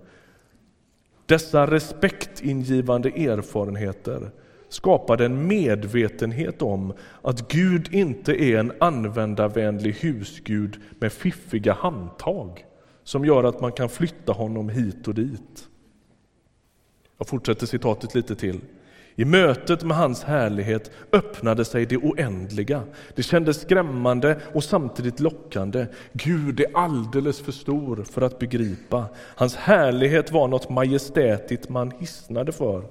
Dessa 1.26 1.68
respektingivande 1.68 3.10
erfarenheter 3.10 4.32
skapade 4.70 5.26
en 5.26 5.48
medvetenhet 5.48 6.62
om 6.62 6.94
att 7.22 7.52
Gud 7.52 7.94
inte 7.94 8.44
är 8.44 8.58
en 8.58 8.74
användarvänlig 8.80 9.94
husgud 9.94 10.78
med 11.00 11.14
fiffiga 11.14 11.74
handtag 11.74 12.66
som 13.04 13.26
gör 13.26 13.44
att 13.44 13.62
man 13.62 13.72
kan 13.72 13.90
flytta 13.90 14.32
honom 14.32 14.70
hit 14.70 15.08
och 15.08 15.14
dit. 15.14 15.68
Jag 17.18 17.28
fortsätter 17.28 17.66
citatet 17.66 18.16
lite 18.16 18.36
till. 18.36 18.62
I 19.16 19.26
mötet 19.26 19.84
med 19.84 19.98
hans 19.98 20.24
härlighet 20.24 20.92
öppnade 21.12 21.66
sig 21.66 21.86
det 21.86 21.98
oändliga. 21.98 22.84
Det 23.16 23.24
kändes 23.24 23.62
skrämmande 23.62 24.42
och 24.54 24.64
samtidigt 24.64 25.20
lockande. 25.20 25.86
Gud 26.14 26.60
är 26.60 26.78
alldeles 26.78 27.40
för 27.40 27.52
stor 27.52 28.04
för 28.04 28.22
att 28.22 28.40
begripa. 28.40 29.06
Hans 29.16 29.56
härlighet 29.56 30.32
var 30.32 30.48
något 30.48 30.70
majestätigt 30.70 31.70
man 31.70 31.92
hisnade 32.00 32.52
för. 32.52 32.84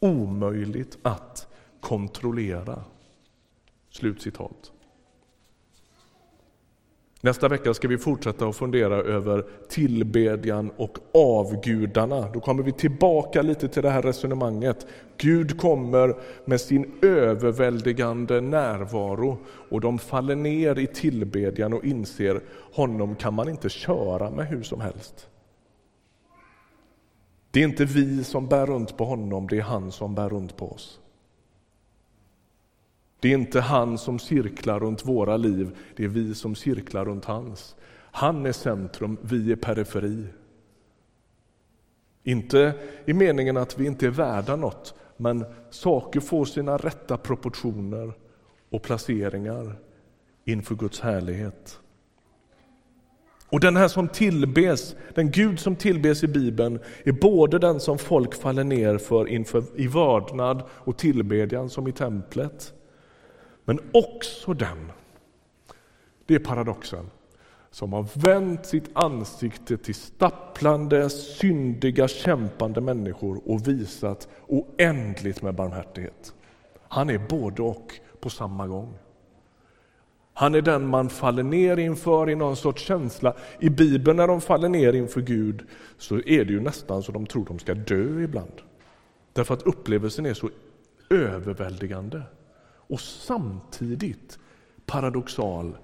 Omöjligt 0.00 0.98
att 1.02 1.46
kontrollera. 1.80 2.84
Slutcitat. 3.90 4.72
Nästa 7.20 7.48
vecka 7.48 7.74
ska 7.74 7.88
vi 7.88 7.98
fortsätta 7.98 8.46
att 8.46 8.56
fundera 8.56 8.96
över 8.96 9.44
tillbedjan 9.68 10.70
och 10.76 10.98
avgudarna. 11.14 12.30
Då 12.32 12.40
kommer 12.40 12.62
vi 12.62 12.72
tillbaka 12.72 13.42
lite 13.42 13.68
till 13.68 13.82
det 13.82 13.90
här 13.90 14.02
resonemanget. 14.02 14.86
Gud 15.16 15.60
kommer 15.60 16.16
med 16.44 16.60
sin 16.60 16.98
överväldigande 17.02 18.40
närvaro 18.40 19.38
och 19.70 19.80
de 19.80 19.98
faller 19.98 20.36
ner 20.36 20.78
i 20.78 20.86
tillbedjan 20.86 21.72
och 21.72 21.84
inser 21.84 22.40
honom 22.72 23.14
kan 23.14 23.34
man 23.34 23.48
inte 23.48 23.68
köra 23.68 24.30
med 24.30 24.46
hur 24.46 24.62
som 24.62 24.80
helst. 24.80 25.28
Det 27.50 27.60
är 27.60 27.64
inte 27.64 27.84
vi 27.84 28.24
som 28.24 28.48
bär 28.48 28.66
runt 28.66 28.96
på 28.96 29.04
honom, 29.04 29.46
det 29.46 29.58
är 29.58 29.62
han 29.62 29.92
som 29.92 30.14
bär 30.14 30.28
runt 30.28 30.56
på 30.56 30.72
oss. 30.72 31.00
Det 33.20 33.28
är 33.28 33.34
inte 33.34 33.60
han 33.60 33.98
som 33.98 34.18
cirklar 34.18 34.80
runt 34.80 35.06
våra 35.06 35.36
liv, 35.36 35.76
det 35.96 36.04
är 36.04 36.08
vi 36.08 36.34
som 36.34 36.54
cirklar 36.54 37.04
runt 37.04 37.24
hans. 37.24 37.76
Han 38.10 38.46
är 38.46 38.52
centrum, 38.52 39.16
vi 39.22 39.52
är 39.52 39.56
periferi. 39.56 40.24
Inte 42.22 42.74
i 43.06 43.12
meningen 43.12 43.56
att 43.56 43.78
vi 43.78 43.86
inte 43.86 44.06
är 44.06 44.10
värda 44.10 44.56
något, 44.56 44.94
men 45.16 45.44
saker 45.70 46.20
får 46.20 46.44
sina 46.44 46.76
rätta 46.76 47.16
proportioner 47.16 48.12
och 48.70 48.82
placeringar 48.82 49.76
inför 50.44 50.74
Guds 50.74 51.00
härlighet. 51.00 51.80
Och 53.50 53.60
den 53.60 53.76
här 53.76 53.88
som 53.88 54.08
tillbes, 54.08 54.96
den 55.14 55.30
Gud 55.30 55.60
som 55.60 55.76
tillbes 55.76 56.24
i 56.24 56.28
Bibeln 56.28 56.78
är 57.04 57.12
både 57.12 57.58
den 57.58 57.80
som 57.80 57.98
folk 57.98 58.34
faller 58.34 58.64
ner 58.64 58.98
för 58.98 59.28
inför, 59.28 59.64
i 59.76 59.86
vördnad 59.86 60.62
och 60.70 60.96
tillbedjan 60.96 61.70
som 61.70 61.88
i 61.88 61.92
templet 61.92 62.72
men 63.68 63.80
också 63.92 64.54
den 64.54 64.92
Det 66.26 66.34
är 66.34 66.38
paradoxen 66.38 67.10
som 67.70 67.92
har 67.92 68.06
vänt 68.14 68.66
sitt 68.66 68.90
ansikte 68.92 69.76
till 69.76 69.94
stapplande, 69.94 71.10
syndiga, 71.10 72.08
kämpande 72.08 72.80
människor 72.80 73.40
och 73.50 73.68
visat 73.68 74.28
oändligt 74.46 75.42
med 75.42 75.54
barmhärtighet. 75.54 76.34
Han 76.88 77.10
är 77.10 77.18
både 77.18 77.62
och 77.62 77.92
på 78.20 78.30
samma 78.30 78.66
gång. 78.66 78.94
Han 80.38 80.54
är 80.54 80.62
den 80.62 80.86
man 80.86 81.08
faller 81.08 81.42
ner 81.42 81.76
inför 81.76 82.30
i 82.30 82.34
någon 82.34 82.56
sorts 82.56 82.82
känsla. 82.82 83.34
I 83.58 83.70
Bibeln 83.70 84.16
när 84.16 84.28
de 84.28 84.40
faller 84.40 84.68
ner 84.68 84.92
inför 84.92 85.20
Gud 85.20 85.66
så 85.96 86.14
är 86.14 86.44
det 86.44 86.52
ju 86.52 86.60
nästan 86.60 87.02
så 87.02 87.12
de 87.12 87.26
tror 87.26 87.44
de 87.44 87.58
ska 87.58 87.74
dö 87.74 88.20
ibland. 88.22 88.52
Därför 89.32 89.54
att 89.54 89.62
upplevelsen 89.62 90.26
är 90.26 90.34
så 90.34 90.50
överväldigande. 91.10 92.22
Och 92.68 93.00
samtidigt 93.00 94.38
paradoxal. 94.86 95.78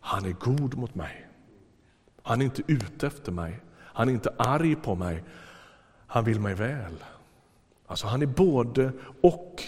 Han 0.00 0.24
är 0.24 0.32
god 0.32 0.76
mot 0.76 0.94
mig. 0.94 1.26
Han 2.22 2.40
är 2.40 2.44
inte 2.44 2.62
ute 2.66 3.06
efter 3.06 3.32
mig. 3.32 3.60
Han 3.76 4.08
är 4.08 4.12
inte 4.12 4.34
arg 4.36 4.76
på 4.76 4.94
mig. 4.94 5.24
Han 6.06 6.24
vill 6.24 6.40
mig 6.40 6.54
väl. 6.54 7.04
Alltså 7.86 8.06
han 8.06 8.22
är 8.22 8.26
både 8.26 8.92
och 9.20 9.62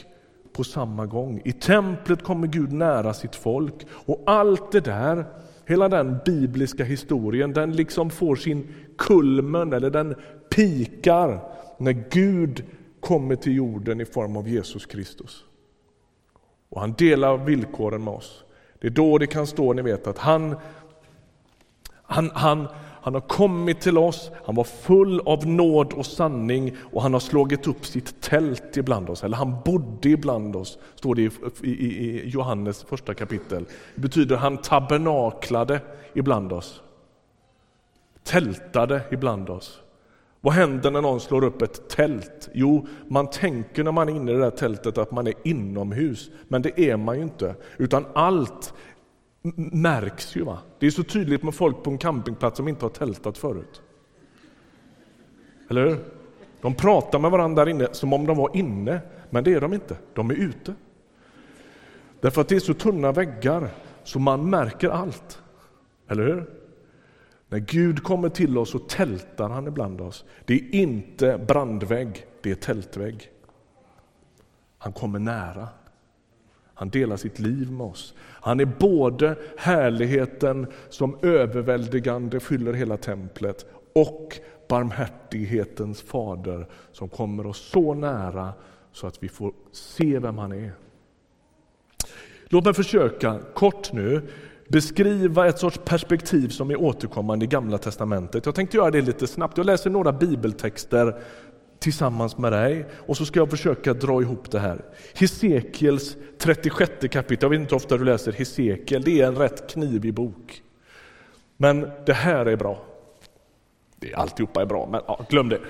på 0.58 0.64
samma 0.64 1.06
gång. 1.06 1.42
I 1.44 1.52
templet 1.52 2.22
kommer 2.22 2.46
Gud 2.46 2.72
nära 2.72 3.14
sitt 3.14 3.34
folk 3.34 3.86
och 3.90 4.22
allt 4.26 4.72
det 4.72 4.80
där, 4.80 5.26
hela 5.66 5.88
den 5.88 6.18
bibliska 6.24 6.84
historien, 6.84 7.52
den 7.52 7.72
liksom 7.72 8.10
får 8.10 8.36
sin 8.36 8.74
kulmen 8.96 9.72
eller 9.72 9.90
den 9.90 10.14
pikar 10.50 11.40
när 11.78 11.92
Gud 12.10 12.64
kommer 13.00 13.36
till 13.36 13.56
jorden 13.56 14.00
i 14.00 14.04
form 14.04 14.36
av 14.36 14.48
Jesus 14.48 14.86
Kristus. 14.86 15.44
Och 16.68 16.80
han 16.80 16.92
delar 16.92 17.36
villkoren 17.36 18.04
med 18.04 18.14
oss. 18.14 18.44
Det 18.80 18.86
är 18.86 18.90
då 18.90 19.18
det 19.18 19.26
kan 19.26 19.46
stå, 19.46 19.72
ni 19.72 19.82
vet, 19.82 20.06
att 20.06 20.18
han, 20.18 20.56
han, 22.02 22.30
han, 22.34 22.68
han 23.08 23.14
har 23.14 23.20
kommit 23.28 23.80
till 23.80 23.98
oss, 23.98 24.30
han 24.44 24.54
var 24.54 24.64
full 24.64 25.20
av 25.20 25.46
nåd 25.46 25.92
och 25.92 26.06
sanning 26.06 26.76
och 26.92 27.02
han 27.02 27.12
har 27.12 27.20
slagit 27.20 27.66
upp 27.66 27.86
sitt 27.86 28.20
tält 28.20 28.76
ibland 28.76 29.10
oss, 29.10 29.24
eller 29.24 29.36
han 29.36 29.56
bodde 29.64 30.08
ibland 30.08 30.56
oss, 30.56 30.78
står 30.94 31.14
det 31.14 31.22
i, 31.22 31.30
i, 31.62 31.72
i 31.72 32.28
Johannes 32.28 32.82
första 32.82 33.14
kapitel. 33.14 33.64
Det 33.94 34.00
betyder 34.00 34.36
han 34.36 34.56
tabernaklade 34.56 35.80
ibland 36.14 36.52
oss, 36.52 36.82
tältade 38.24 39.00
ibland 39.10 39.50
oss. 39.50 39.80
Vad 40.40 40.54
händer 40.54 40.90
när 40.90 41.00
någon 41.00 41.20
slår 41.20 41.44
upp 41.44 41.62
ett 41.62 41.88
tält? 41.88 42.48
Jo, 42.52 42.86
man 43.08 43.30
tänker 43.30 43.84
när 43.84 43.92
man 43.92 44.08
är 44.08 44.16
inne 44.16 44.32
i 44.32 44.34
det 44.34 44.40
där 44.40 44.50
tältet 44.50 44.98
att 44.98 45.10
man 45.10 45.26
är 45.26 45.34
inomhus, 45.44 46.30
men 46.48 46.62
det 46.62 46.80
är 46.80 46.96
man 46.96 47.16
ju 47.16 47.22
inte, 47.22 47.54
utan 47.76 48.06
allt 48.14 48.74
märks 49.56 50.36
ju. 50.36 50.44
Va? 50.44 50.58
Det 50.78 50.86
är 50.86 50.90
så 50.90 51.02
tydligt 51.02 51.42
med 51.42 51.54
folk 51.54 51.82
på 51.82 51.90
en 51.90 51.98
campingplats 51.98 52.56
som 52.56 52.68
inte 52.68 52.84
har 52.84 52.90
tältat 52.90 53.38
förut. 53.38 53.82
Eller 55.70 55.86
hur? 55.86 55.98
De 56.60 56.74
pratar 56.74 57.18
med 57.18 57.30
varandra 57.30 57.64
där 57.64 57.70
inne 57.70 57.88
som 57.92 58.12
om 58.12 58.26
de 58.26 58.36
var 58.36 58.56
inne, 58.56 59.00
men 59.30 59.44
det 59.44 59.54
är 59.54 59.60
de 59.60 59.74
inte. 59.74 59.96
De 60.14 60.30
är 60.30 60.34
ute. 60.34 60.74
Därför 62.20 62.40
att 62.40 62.48
det 62.48 62.56
är 62.56 62.60
så 62.60 62.74
tunna 62.74 63.12
väggar 63.12 63.68
så 64.04 64.18
man 64.18 64.50
märker 64.50 64.88
allt. 64.88 65.42
Eller 66.08 66.26
hur? 66.26 66.50
När 67.48 67.58
Gud 67.58 68.02
kommer 68.02 68.28
till 68.28 68.58
oss 68.58 68.70
så 68.70 68.78
tältar 68.78 69.48
han 69.48 69.66
ibland 69.66 70.00
oss. 70.00 70.24
Det 70.44 70.54
är 70.54 70.74
inte 70.74 71.38
brandvägg, 71.48 72.26
det 72.42 72.50
är 72.50 72.54
tältvägg. 72.54 73.30
Han 74.78 74.92
kommer 74.92 75.18
nära. 75.18 75.68
Han 76.78 76.90
delar 76.90 77.16
sitt 77.16 77.38
liv 77.38 77.72
med 77.72 77.86
oss. 77.86 78.14
Han 78.20 78.60
är 78.60 78.64
både 78.64 79.36
härligheten 79.56 80.66
som 80.88 81.18
överväldigande 81.22 82.40
fyller 82.40 82.72
hela 82.72 82.96
templet 82.96 83.66
och 83.94 84.38
barmhärtighetens 84.68 86.02
fader 86.02 86.66
som 86.92 87.08
kommer 87.08 87.46
oss 87.46 87.70
så 87.70 87.94
nära 87.94 88.52
så 88.92 89.06
att 89.06 89.22
vi 89.22 89.28
får 89.28 89.52
se 89.72 90.18
vem 90.18 90.38
han 90.38 90.52
är. 90.52 90.72
Låt 92.48 92.64
mig 92.64 92.74
försöka 92.74 93.38
kort 93.54 93.92
nu 93.92 94.22
beskriva 94.68 95.46
ett 95.46 95.58
sorts 95.58 95.80
perspektiv 95.84 96.48
som 96.48 96.70
är 96.70 96.80
återkommande 96.80 97.44
i 97.44 97.48
Gamla 97.48 97.78
testamentet. 97.78 98.46
Jag 98.46 98.54
tänkte 98.54 98.76
göra 98.76 98.90
det 98.90 99.00
lite 99.00 99.26
snabbt. 99.26 99.56
Jag 99.56 99.66
läser 99.66 99.90
några 99.90 100.12
bibeltexter 100.12 101.20
tillsammans 101.78 102.38
med 102.38 102.52
dig 102.52 102.86
och 103.06 103.16
så 103.16 103.26
ska 103.26 103.40
jag 103.40 103.50
försöka 103.50 103.94
dra 103.94 104.22
ihop 104.22 104.50
det 104.50 104.58
här. 104.58 104.84
Hesekiels 105.14 106.16
36 106.38 106.92
kapitel, 107.10 107.38
jag 107.40 107.50
vet 107.50 107.60
inte 107.60 107.74
hur 107.74 107.76
ofta 107.76 107.96
du 107.96 108.04
läser 108.04 108.32
Hesekiel, 108.32 109.02
det 109.02 109.20
är 109.20 109.26
en 109.26 109.36
rätt 109.36 109.70
knivig 109.70 110.14
bok. 110.14 110.62
Men 111.56 111.90
det 112.06 112.12
här 112.12 112.46
är 112.46 112.56
bra. 112.56 112.82
Det, 113.96 114.14
alltihopa 114.14 114.62
är 114.62 114.66
bra, 114.66 114.88
men 114.90 115.00
ja, 115.06 115.26
glöm 115.28 115.48
det. 115.48 115.60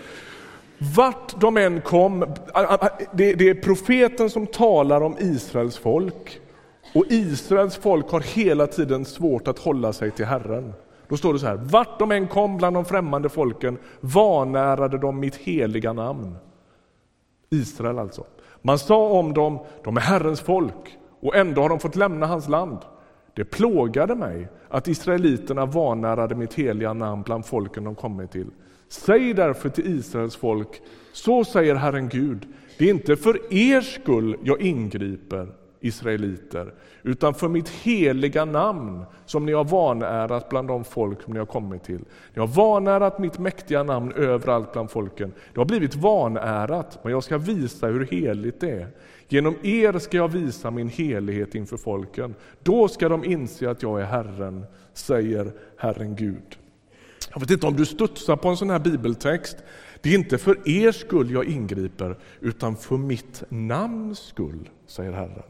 Vart 0.96 1.40
de 1.40 1.56
än 1.56 1.80
kom, 1.80 2.34
det 3.12 3.40
är 3.40 3.62
profeten 3.62 4.30
som 4.30 4.46
talar 4.46 5.00
om 5.00 5.16
Israels 5.20 5.76
folk 5.76 6.40
och 6.94 7.04
Israels 7.08 7.76
folk 7.76 8.10
har 8.10 8.20
hela 8.20 8.66
tiden 8.66 9.04
svårt 9.04 9.48
att 9.48 9.58
hålla 9.58 9.92
sig 9.92 10.10
till 10.10 10.24
Herren. 10.24 10.72
Då 11.08 11.16
står 11.16 11.32
det 11.32 11.38
så 11.38 11.46
här, 11.46 11.56
vart 11.56 11.98
de 11.98 12.12
än 12.12 12.28
kom 12.28 12.56
bland 12.56 12.76
de 12.76 12.84
främmande 12.84 13.28
folken 13.28 13.78
vanärade 14.00 14.98
de 14.98 15.20
mitt 15.20 15.36
heliga 15.36 15.92
namn. 15.92 16.36
Israel 17.50 17.98
alltså. 17.98 18.24
Man 18.62 18.78
sa 18.78 19.08
om 19.08 19.34
dem, 19.34 19.58
de 19.84 19.96
är 19.96 20.00
Herrens 20.00 20.40
folk 20.40 20.98
och 21.20 21.36
ändå 21.36 21.62
har 21.62 21.68
de 21.68 21.80
fått 21.80 21.96
lämna 21.96 22.26
hans 22.26 22.48
land. 22.48 22.78
Det 23.34 23.44
plågade 23.44 24.14
mig 24.14 24.48
att 24.68 24.88
israeliterna 24.88 25.66
vanärade 25.66 26.34
mitt 26.34 26.54
heliga 26.54 26.92
namn 26.92 27.22
bland 27.22 27.46
folken 27.46 27.84
de 27.84 27.94
kommit 27.94 28.30
till. 28.30 28.50
Säg 28.88 29.34
därför 29.34 29.68
till 29.68 29.98
Israels 29.98 30.36
folk, 30.36 30.82
så 31.12 31.44
säger 31.44 31.74
Herren 31.74 32.08
Gud, 32.08 32.46
det 32.78 32.84
är 32.84 32.90
inte 32.90 33.16
för 33.16 33.52
er 33.54 33.80
skull 33.80 34.36
jag 34.42 34.60
ingriper, 34.60 35.48
israeliter, 35.80 36.74
utan 37.08 37.34
för 37.34 37.48
mitt 37.48 37.68
heliga 37.68 38.44
namn 38.44 39.04
som 39.26 39.46
ni 39.46 39.52
har 39.52 39.64
vanärat 39.64 40.48
bland 40.48 40.68
de 40.68 40.84
folk 40.84 41.22
som 41.22 41.32
ni 41.32 41.38
har 41.38 41.46
kommit 41.46 41.84
till. 41.84 42.00
Ni 42.34 42.40
har 42.40 42.46
vanärat 42.46 43.18
mitt 43.18 43.38
mäktiga 43.38 43.82
namn 43.82 44.12
överallt 44.12 44.72
bland 44.72 44.90
folken. 44.90 45.32
Det 45.54 45.60
har 45.60 45.64
blivit 45.64 45.94
vanärat, 45.94 46.98
men 47.02 47.12
jag 47.12 47.24
ska 47.24 47.38
visa 47.38 47.86
hur 47.86 48.06
heligt 48.06 48.60
det 48.60 48.70
är. 48.70 48.88
Genom 49.28 49.56
er 49.62 49.98
ska 49.98 50.16
jag 50.16 50.28
visa 50.28 50.70
min 50.70 50.88
helighet 50.88 51.54
inför 51.54 51.76
folken. 51.76 52.34
Då 52.62 52.88
ska 52.88 53.08
de 53.08 53.24
inse 53.24 53.70
att 53.70 53.82
jag 53.82 54.00
är 54.00 54.04
Herren, 54.04 54.66
säger 54.92 55.52
Herren 55.76 56.16
Gud. 56.16 56.58
Jag 57.32 57.40
vet 57.40 57.50
inte 57.50 57.66
om 57.66 57.76
du 57.76 57.86
studsar 57.86 58.36
på 58.36 58.48
en 58.48 58.56
sån 58.56 58.70
här 58.70 58.78
bibeltext. 58.78 59.56
Det 60.00 60.10
är 60.10 60.14
inte 60.14 60.38
för 60.38 60.68
er 60.68 60.92
skull 60.92 61.30
jag 61.30 61.44
ingriper, 61.44 62.18
utan 62.40 62.76
för 62.76 62.96
mitt 62.96 63.42
namns 63.48 64.18
skull, 64.18 64.68
säger 64.86 65.12
Herren. 65.12 65.42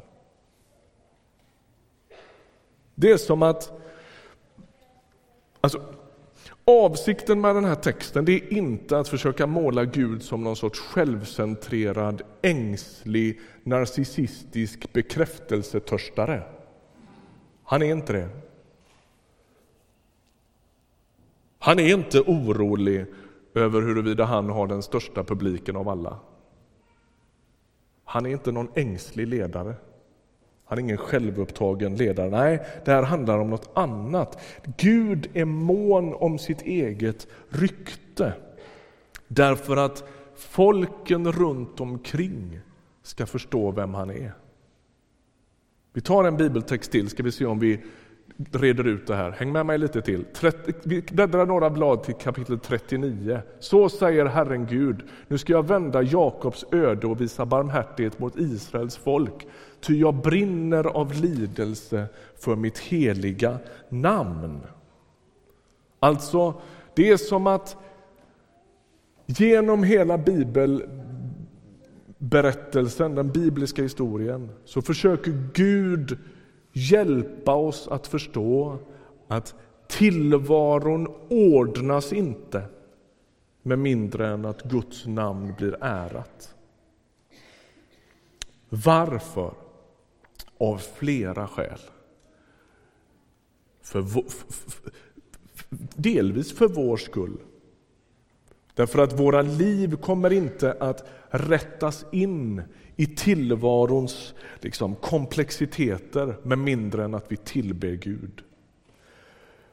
Det 3.01 3.11
är 3.11 3.17
som 3.17 3.43
att... 3.43 3.73
Alltså, 5.61 5.83
avsikten 6.65 7.41
med 7.41 7.55
den 7.55 7.65
här 7.65 7.75
texten 7.75 8.25
det 8.25 8.33
är 8.33 8.53
inte 8.53 8.99
att 8.99 9.09
försöka 9.09 9.47
måla 9.47 9.85
Gud 9.85 10.23
som 10.23 10.45
någon 10.45 10.57
sorts 10.57 10.81
självcentrerad, 10.81 12.23
ängslig, 12.43 13.41
narcissistisk 13.63 14.93
bekräftelsetörstare. 14.93 16.43
Han 17.65 17.83
är 17.83 17.93
inte 17.93 18.13
det. 18.13 18.29
Han 21.59 21.79
är 21.79 21.95
inte 21.95 22.21
orolig 22.21 23.07
över 23.55 23.83
huruvida 23.83 24.25
han 24.25 24.51
har 24.51 24.67
den 24.67 24.83
största 24.83 25.25
publiken 25.25 25.77
av 25.77 25.89
alla. 25.89 26.19
Han 28.05 28.27
är 28.27 28.31
inte 28.31 28.53
någon 28.53 28.71
ängslig 28.75 29.29
ledare. 29.29 29.75
Han 30.68 30.78
är 30.78 30.83
ingen 30.83 30.96
självupptagen 30.96 31.96
ledare. 31.96 32.31
Nej, 32.31 32.66
det 32.85 32.90
här 32.90 33.02
handlar 33.02 33.38
om 33.38 33.50
något 33.50 33.70
annat. 33.74 34.42
Gud 34.76 35.28
är 35.35 35.44
mån 35.44 36.14
om 36.14 36.38
sitt 36.38 36.62
eget 36.62 37.26
rykte. 37.48 38.33
Därför 39.28 39.76
att 39.76 40.04
folken 40.37 41.33
runt 41.33 41.81
omkring 41.81 42.61
ska 43.02 43.26
förstå 43.26 43.70
vem 43.70 43.94
han 43.94 44.11
är. 44.11 44.33
Vi 45.92 46.00
tar 46.00 46.24
en 46.24 46.37
bibeltext 46.37 46.92
till, 46.92 47.09
ska 47.09 47.22
vi 47.22 47.33
se 47.33 47.46
om 47.46 47.59
vi 47.59 47.81
reder 48.53 48.87
ut 48.87 49.07
det 49.07 49.14
här. 49.14 49.31
Häng 49.31 49.53
med 49.53 49.66
mig 49.66 49.79
lite 49.79 50.03
till. 50.03 50.24
vi 50.83 51.03
bläddrar 51.03 51.46
några 51.46 51.70
blad 51.70 52.03
till 52.03 52.14
kapitel 52.14 52.59
39. 52.59 53.40
Så 53.59 53.88
säger 53.88 54.27
Herren 54.27 54.66
Gud, 54.66 55.03
nu 55.29 55.38
ska 55.38 55.53
jag 55.53 55.66
vända 55.66 56.03
Jakobs 56.03 56.64
öde 56.72 57.07
och 57.07 57.20
visa 57.20 57.46
barmhärtighet 57.46 58.18
mot 58.18 58.38
Israels 58.38 58.96
folk, 58.96 59.46
ty 59.81 60.01
jag 60.01 60.14
brinner 60.14 60.85
av 60.85 61.12
lidelse 61.12 62.07
för 62.38 62.57
mitt 62.57 62.79
heliga 62.79 63.59
namn. 63.88 64.61
Alltså, 66.01 66.55
det 66.94 67.11
är 67.11 67.16
som 67.16 67.46
att 67.46 67.77
genom 69.27 69.83
hela 69.83 70.18
bibelberättelsen, 70.18 73.14
den 73.14 73.31
bibliska 73.31 73.83
historien, 73.83 74.51
så 74.64 74.83
försöker 74.83 75.51
Gud 75.55 76.18
hjälpa 76.72 77.54
oss 77.54 77.88
att 77.88 78.07
förstå 78.07 78.78
att 79.28 79.54
tillvaron 79.87 81.14
ordnas 81.28 82.12
inte 82.12 82.62
med 83.62 83.78
mindre 83.78 84.28
än 84.28 84.44
att 84.44 84.62
Guds 84.62 85.07
namn 85.07 85.54
blir 85.59 85.76
ärat. 85.81 86.54
Varför? 88.68 89.54
Av 90.59 90.78
flera 90.78 91.48
skäl. 91.48 91.81
För, 93.81 94.04
delvis 95.96 96.52
för 96.52 96.68
vår 96.68 96.96
skull. 96.96 97.38
Därför 98.79 98.99
att 99.03 99.21
våra 99.21 99.43
liv 99.43 99.97
kommer 99.97 100.33
inte 100.33 100.77
att 100.81 101.09
rättas 101.31 102.07
in 102.12 102.62
i 102.97 103.07
tillvarons 103.07 104.35
liksom, 104.61 104.95
komplexiteter 104.95 106.37
med 106.43 106.59
mindre 106.59 107.05
än 107.05 107.14
att 107.14 107.33
vi 107.33 107.37
tillber 107.37 107.93
Gud. 107.93 108.43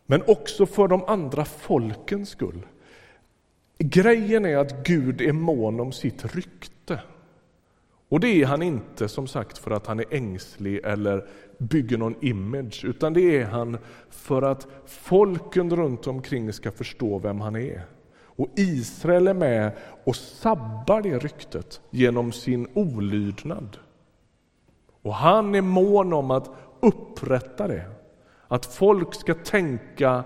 Men 0.05 0.23
också 0.27 0.65
för 0.65 0.87
de 0.87 1.03
andra 1.03 1.45
folkens 1.45 2.29
skull. 2.29 2.65
Grejen 3.77 4.45
är 4.45 4.57
att 4.57 4.85
Gud 4.87 5.21
är 5.21 5.33
mån 5.33 5.79
om 5.79 5.91
sitt 5.91 6.35
rykte. 6.35 6.99
Och 8.09 8.19
det 8.19 8.41
är 8.41 8.45
han 8.45 8.61
inte 8.61 9.07
som 9.07 9.27
sagt 9.27 9.57
för 9.57 9.71
att 9.71 9.87
han 9.87 9.99
är 9.99 10.05
ängslig 10.09 10.81
eller 10.83 11.27
bygger 11.57 11.97
någon 11.97 12.15
image, 12.21 12.85
utan 12.85 13.13
det 13.13 13.37
är 13.37 13.45
han 13.45 13.77
för 14.09 14.41
att 14.41 14.67
folken 14.85 15.75
runt 15.75 16.07
omkring 16.07 16.53
ska 16.53 16.71
förstå 16.71 17.19
vem 17.19 17.41
han 17.41 17.55
är. 17.55 17.94
Och 18.35 18.49
Israel 18.55 19.27
är 19.27 19.33
med 19.33 19.71
och 20.03 20.15
sabbar 20.15 21.01
det 21.01 21.17
ryktet 21.17 21.81
genom 21.89 22.31
sin 22.31 22.67
olydnad. 22.73 23.77
Och 25.01 25.13
han 25.13 25.55
är 25.55 25.61
mån 25.61 26.13
om 26.13 26.31
att 26.31 26.49
upprätta 26.79 27.67
det. 27.67 27.85
Att 28.47 28.65
folk 28.65 29.15
ska 29.15 29.33
tänka 29.33 30.23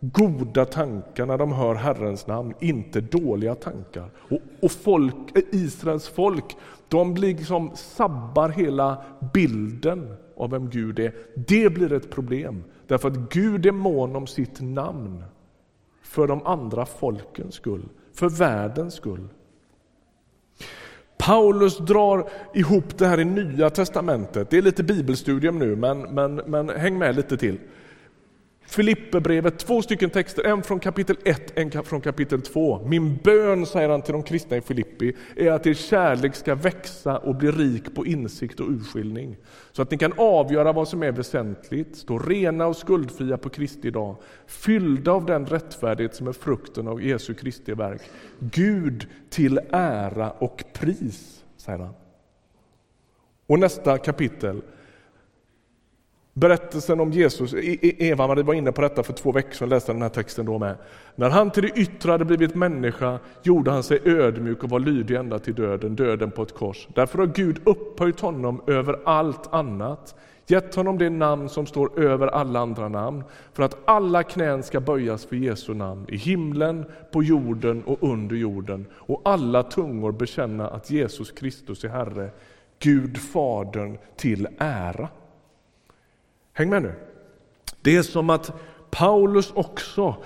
goda 0.00 0.64
tankar 0.64 1.26
när 1.26 1.38
de 1.38 1.52
hör 1.52 1.74
Herrens 1.74 2.26
namn, 2.26 2.54
inte 2.60 3.00
dåliga 3.00 3.54
tankar. 3.54 4.10
Och, 4.16 4.38
och 4.60 4.72
folk, 4.72 5.14
Israels 5.52 6.08
folk, 6.08 6.56
de 6.88 7.14
blir 7.14 7.28
liksom 7.36 7.70
sabbar 7.74 8.48
hela 8.48 9.02
bilden 9.32 10.16
av 10.36 10.50
vem 10.50 10.70
Gud 10.70 10.98
är. 10.98 11.14
Det 11.34 11.74
blir 11.74 11.92
ett 11.92 12.10
problem, 12.10 12.64
därför 12.86 13.08
att 13.08 13.32
Gud 13.32 13.66
är 13.66 13.72
mån 13.72 14.16
om 14.16 14.26
sitt 14.26 14.60
namn 14.60 15.24
för 16.12 16.26
de 16.26 16.46
andra 16.46 16.86
folkens 16.86 17.54
skull, 17.54 17.88
för 18.14 18.28
världens 18.28 18.94
skull. 18.94 19.28
Paulus 21.18 21.78
drar 21.78 22.28
ihop 22.54 22.98
det 22.98 23.06
här 23.06 23.20
i 23.20 23.24
Nya 23.24 23.70
testamentet. 23.70 24.50
Det 24.50 24.58
är 24.58 24.62
lite 24.62 24.82
bibelstudium 24.82 25.58
nu, 25.58 25.76
men, 25.76 26.00
men, 26.00 26.34
men 26.34 26.68
häng 26.68 26.98
med 26.98 27.16
lite 27.16 27.36
till. 27.36 27.58
Filipperbrevet, 28.72 29.58
två 29.58 29.82
stycken 29.82 30.10
texter, 30.10 30.44
en 30.44 30.62
från 30.62 30.80
kapitel 30.80 31.16
1, 31.24 31.58
en 31.58 31.84
från 31.84 32.00
kapitel 32.00 32.42
2. 32.42 32.86
Min 32.86 33.16
bön, 33.16 33.66
säger 33.66 33.88
han 33.88 34.02
till 34.02 34.12
de 34.12 34.22
kristna 34.22 34.56
i 34.56 34.60
Filippi, 34.60 35.16
är 35.36 35.50
att 35.50 35.66
er 35.66 35.74
kärlek 35.74 36.34
ska 36.34 36.54
växa 36.54 37.18
och 37.18 37.36
bli 37.36 37.50
rik 37.50 37.94
på 37.94 38.06
insikt 38.06 38.60
och 38.60 38.70
urskiljning. 38.70 39.36
Så 39.72 39.82
att 39.82 39.90
ni 39.90 39.98
kan 39.98 40.12
avgöra 40.16 40.72
vad 40.72 40.88
som 40.88 41.02
är 41.02 41.12
väsentligt, 41.12 41.96
stå 41.96 42.18
rena 42.18 42.66
och 42.66 42.76
skuldfria 42.76 43.38
på 43.38 43.48
Kristi 43.48 43.90
dag, 43.90 44.16
fyllda 44.46 45.12
av 45.12 45.26
den 45.26 45.46
rättfärdighet 45.46 46.14
som 46.14 46.28
är 46.28 46.32
frukten 46.32 46.88
av 46.88 47.02
Jesu 47.02 47.34
Kristi 47.34 47.72
verk. 47.72 48.02
Gud 48.38 49.06
till 49.30 49.60
ära 49.70 50.30
och 50.30 50.64
pris, 50.72 51.44
säger 51.56 51.78
han. 51.78 51.94
Och 53.46 53.58
nästa 53.58 53.98
kapitel, 53.98 54.62
Berättelsen 56.34 57.00
om 57.00 57.12
Jesus, 57.12 57.54
e- 57.54 57.78
e- 57.82 58.08
Eva-Marie 58.08 58.44
var 58.44 58.54
inne 58.54 58.72
på 58.72 58.82
detta 58.82 59.02
för 59.02 59.12
två 59.12 59.32
veckor 59.32 59.52
sedan, 59.52 59.68
läste 59.68 59.92
den 59.92 60.02
här 60.02 60.08
texten 60.08 60.46
då 60.46 60.58
med. 60.58 60.76
När 61.14 61.30
han 61.30 61.50
till 61.50 61.62
det 61.62 61.80
yttre 61.80 62.12
hade 62.12 62.24
blivit 62.24 62.54
människa 62.54 63.18
gjorde 63.42 63.70
han 63.70 63.82
sig 63.82 64.00
ödmjuk 64.04 64.64
och 64.64 64.70
var 64.70 64.80
lydig 64.80 65.16
ända 65.16 65.38
till 65.38 65.54
döden, 65.54 65.96
döden 65.96 66.30
på 66.30 66.42
ett 66.42 66.54
kors. 66.54 66.88
Därför 66.94 67.18
har 67.18 67.26
Gud 67.26 67.60
upphöjt 67.64 68.20
honom 68.20 68.62
över 68.66 69.00
allt 69.04 69.54
annat, 69.54 70.14
gett 70.46 70.74
honom 70.74 70.98
det 70.98 71.10
namn 71.10 71.48
som 71.48 71.66
står 71.66 72.00
över 72.00 72.26
alla 72.26 72.60
andra 72.60 72.88
namn, 72.88 73.24
för 73.52 73.62
att 73.62 73.78
alla 73.84 74.22
knän 74.22 74.62
ska 74.62 74.80
böjas 74.80 75.24
för 75.24 75.36
Jesu 75.36 75.74
namn, 75.74 76.06
i 76.08 76.16
himlen, 76.16 76.84
på 77.10 77.22
jorden 77.22 77.82
och 77.82 77.98
under 78.00 78.36
jorden, 78.36 78.86
och 78.92 79.20
alla 79.24 79.62
tungor 79.62 80.12
bekänna 80.12 80.68
att 80.68 80.90
Jesus 80.90 81.30
Kristus 81.30 81.84
är 81.84 81.88
Herre, 81.88 82.30
Gud 82.78 83.18
Fadern 83.18 83.98
till 84.16 84.48
ära. 84.58 85.08
Häng 86.52 86.70
med 86.70 86.82
nu. 86.82 86.92
Det 87.80 87.96
är 87.96 88.02
som 88.02 88.30
att 88.30 88.52
Paulus 88.90 89.52
också 89.52 90.16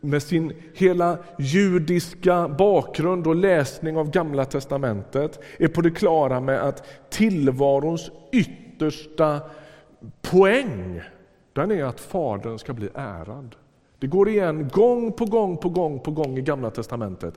med 0.00 0.22
sin 0.22 0.52
hela 0.74 1.18
judiska 1.38 2.48
bakgrund 2.48 3.26
och 3.26 3.36
läsning 3.36 3.96
av 3.96 4.10
Gamla 4.10 4.44
testamentet 4.44 5.40
är 5.58 5.68
på 5.68 5.80
det 5.80 5.90
klara 5.90 6.40
med 6.40 6.60
att 6.60 7.10
tillvarons 7.10 8.10
yttersta 8.32 9.40
poäng 10.22 11.00
den 11.52 11.70
är 11.70 11.84
att 11.84 12.00
Fadern 12.00 12.58
ska 12.58 12.72
bli 12.72 12.88
ärad. 12.94 13.56
Det 13.98 14.06
går 14.06 14.28
igen 14.28 14.68
gång 14.68 15.12
på 15.12 15.24
gång 15.24 15.56
på 15.56 15.68
gång 15.68 16.00
på 16.00 16.10
gång 16.10 16.38
i 16.38 16.42
Gamla 16.42 16.70
testamentet. 16.70 17.34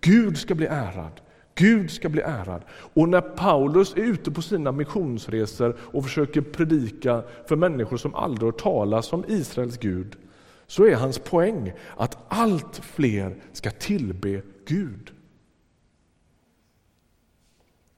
Gud 0.00 0.38
ska 0.38 0.54
bli 0.54 0.66
ärad. 0.66 1.20
Gud 1.58 1.90
ska 1.90 2.08
bli 2.08 2.22
ärad. 2.22 2.62
Och 2.70 3.08
när 3.08 3.20
Paulus 3.20 3.92
är 3.92 4.00
ute 4.00 4.30
på 4.30 4.42
sina 4.42 4.72
missionsresor 4.72 5.76
och 5.80 6.04
försöker 6.04 6.40
predika 6.40 7.22
för 7.46 7.56
människor 7.56 7.96
som 7.96 8.14
aldrig 8.14 8.46
hört 8.46 8.62
talas 8.62 9.12
om 9.12 9.24
Israels 9.28 9.78
Gud, 9.78 10.16
så 10.66 10.84
är 10.84 10.94
hans 10.94 11.18
poäng 11.18 11.72
att 11.96 12.18
allt 12.28 12.76
fler 12.76 13.36
ska 13.52 13.70
tillbe 13.70 14.42
Gud. 14.66 15.12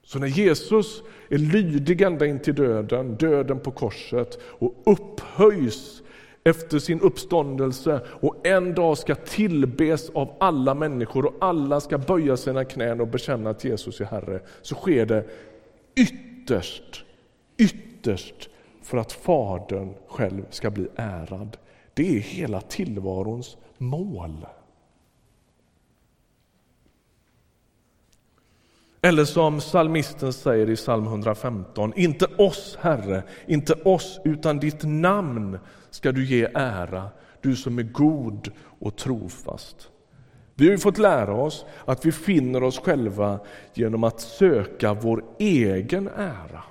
Så 0.04 0.18
när 0.18 0.26
Jesus 0.26 1.02
är 1.28 1.38
lydig 1.38 2.00
ända 2.00 2.26
in 2.26 2.38
till 2.38 2.54
döden, 2.54 3.14
döden 3.14 3.60
på 3.60 3.70
korset, 3.70 4.38
och 4.42 4.82
upphöjs 4.86 6.02
efter 6.44 6.78
sin 6.78 7.00
uppståndelse 7.00 8.00
och 8.06 8.46
en 8.46 8.74
dag 8.74 8.98
ska 8.98 9.14
tillbes 9.14 10.10
av 10.10 10.36
alla 10.40 10.74
människor 10.74 11.26
och 11.26 11.34
alla 11.40 11.80
ska 11.80 11.98
böja 11.98 12.36
sina 12.36 12.64
knän 12.64 13.00
och 13.00 13.08
bekänna 13.08 13.50
att 13.50 13.64
Jesus 13.64 14.00
är 14.00 14.04
Herre, 14.04 14.40
så 14.62 14.74
sker 14.74 15.06
det 15.06 15.24
ytterst, 15.94 17.04
ytterst 17.56 18.48
för 18.82 18.98
att 18.98 19.12
Fadern 19.12 19.94
själv 20.06 20.42
ska 20.50 20.70
bli 20.70 20.88
ärad. 20.96 21.56
Det 21.94 22.16
är 22.16 22.20
hela 22.20 22.60
tillvarons 22.60 23.56
mål. 23.78 24.46
Eller 29.00 29.24
som 29.24 29.58
psalmisten 29.58 30.32
säger 30.32 30.70
i 30.70 30.76
psalm 30.76 31.06
115, 31.06 31.92
inte 31.96 32.26
oss 32.38 32.78
Herre, 32.80 33.22
inte 33.46 33.74
oss 33.74 34.20
utan 34.24 34.58
ditt 34.58 34.82
namn 34.82 35.58
ska 35.90 36.12
du 36.12 36.24
ge 36.24 36.48
ära, 36.54 37.08
du 37.40 37.56
som 37.56 37.78
är 37.78 37.82
god 37.82 38.50
och 38.78 38.96
trofast. 38.96 39.90
Vi 40.54 40.70
har 40.70 40.76
fått 40.76 40.98
lära 40.98 41.34
oss 41.34 41.64
att 41.84 42.06
vi 42.06 42.12
finner 42.12 42.62
oss 42.62 42.78
själva 42.78 43.40
genom 43.74 44.04
att 44.04 44.20
söka 44.20 44.94
vår 44.94 45.24
egen 45.38 46.08
ära. 46.16 46.62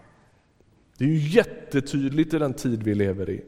Det 0.98 1.06
är 1.06 1.10
ju 1.10 1.30
jättetydligt 1.30 2.34
i 2.34 2.40
den 2.40 2.54
tid 2.54 2.84
vi 2.84 2.96
lever 2.96 3.30
i. 3.30 3.42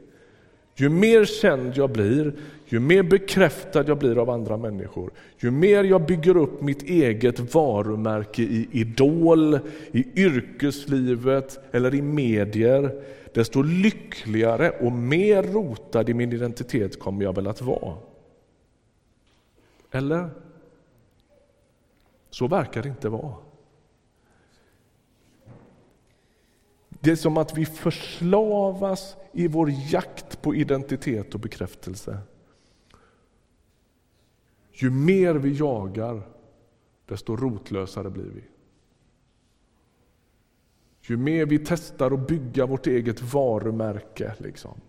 Ju 0.76 0.90
mer 0.90 1.26
känd 1.26 1.78
jag 1.78 1.90
blir, 1.90 2.34
ju 2.66 2.80
mer 2.80 3.04
bekräftad 3.04 3.84
jag 3.88 3.98
blir 3.98 4.18
av 4.22 4.30
andra 4.30 4.58
människor, 4.58 5.12
ju 5.40 5.52
mer 5.52 5.84
jag 5.84 6.06
bygger 6.06 6.38
upp 6.38 6.62
mitt 6.62 6.84
eget 6.84 7.54
varumärke 7.54 8.42
i 8.42 8.68
Idol, 8.72 9.60
i 9.92 10.22
yrkeslivet 10.22 11.60
eller 11.72 11.96
i 11.96 12.02
medier, 12.02 13.04
desto 13.34 13.62
lyckligare 13.62 14.70
och 14.70 14.92
mer 14.92 15.44
rotad 15.44 16.10
i 16.10 16.14
min 16.14 16.34
identitet 16.34 17.00
kommer 17.00 17.24
jag 17.24 17.36
väl 17.36 17.48
att 17.48 17.62
vara. 17.62 17.98
Eller? 19.92 20.30
Så 22.30 22.48
verkar 22.48 22.84
det 22.84 22.90
inte 22.90 23.10
vara. 23.10 23.36
Det 26.90 27.12
är 27.12 27.16
som 27.16 27.38
att 27.38 27.58
vi 27.58 27.66
förslavas 27.66 29.16
i 29.32 29.48
vår 29.48 29.72
jakt 29.92 30.42
på 30.42 30.56
identitet 30.56 31.34
och 31.34 31.40
bekräftelse. 31.40 32.20
Ju 34.72 34.90
mer 34.90 35.36
vi 35.36 35.54
jagar, 35.54 36.22
desto 37.06 37.36
rotlösare 37.36 38.10
blir 38.10 38.30
vi. 38.36 38.44
Ju 41.10 41.18
mer 41.18 41.46
vi 41.46 41.60
testar 41.60 42.12
att 42.12 42.28
bygga 42.28 42.66
vårt 42.66 42.88
eget 42.88 43.22
varumärke, 43.34 44.34
liksom. 44.38 44.82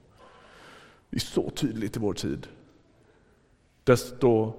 det 1.11 1.17
är 1.17 1.21
så 1.21 1.51
tydligt 1.51 1.97
i 1.97 2.01
vår 2.01 2.15
tid, 2.15 2.47
desto 3.85 4.53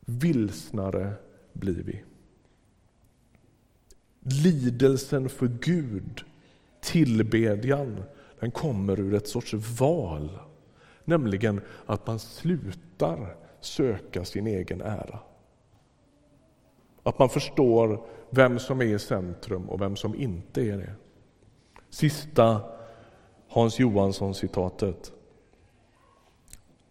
vilsnare 0.00 1.12
blir 1.52 1.82
vi. 1.82 2.02
Lidelsen 4.20 5.28
för 5.28 5.46
Gud 5.60 6.24
tillbedjan 6.80 8.02
den 8.40 8.50
kommer 8.50 9.00
ur 9.00 9.14
ett 9.14 9.28
sorts 9.28 9.54
val. 9.80 10.38
Nämligen 11.04 11.60
att 11.86 12.06
man 12.06 12.18
slutar 12.18 13.36
söka 13.60 14.24
sin 14.24 14.46
egen 14.46 14.80
ära. 14.80 15.18
Att 17.02 17.18
man 17.18 17.28
förstår 17.28 18.06
vem 18.30 18.58
som 18.58 18.80
är 18.80 18.84
i 18.84 18.98
centrum 18.98 19.70
och 19.70 19.80
vem 19.80 19.96
som 19.96 20.14
inte 20.14 20.62
är 20.62 20.76
det. 20.76 20.94
Sista 21.90 22.60
Hans 23.48 23.78
Johansson-citatet. 23.78 25.12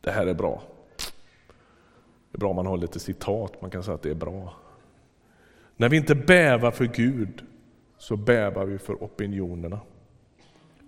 Det 0.01 0.11
här 0.11 0.27
är 0.27 0.33
bra. 0.33 0.61
Det 2.31 2.35
är 2.35 2.39
bra 2.39 2.49
om 2.49 2.55
man 2.55 2.65
har 2.65 2.77
lite 2.77 2.99
citat, 2.99 3.61
man 3.61 3.71
kan 3.71 3.83
säga 3.83 3.95
att 3.95 4.01
det 4.01 4.09
är 4.09 4.15
bra. 4.15 4.53
När 5.77 5.89
vi 5.89 5.97
inte 5.97 6.15
bävar 6.15 6.71
för 6.71 6.85
Gud 6.85 7.43
så 7.97 8.15
bävar 8.15 8.65
vi 8.65 8.77
för 8.77 8.93
opinionerna. 8.93 9.79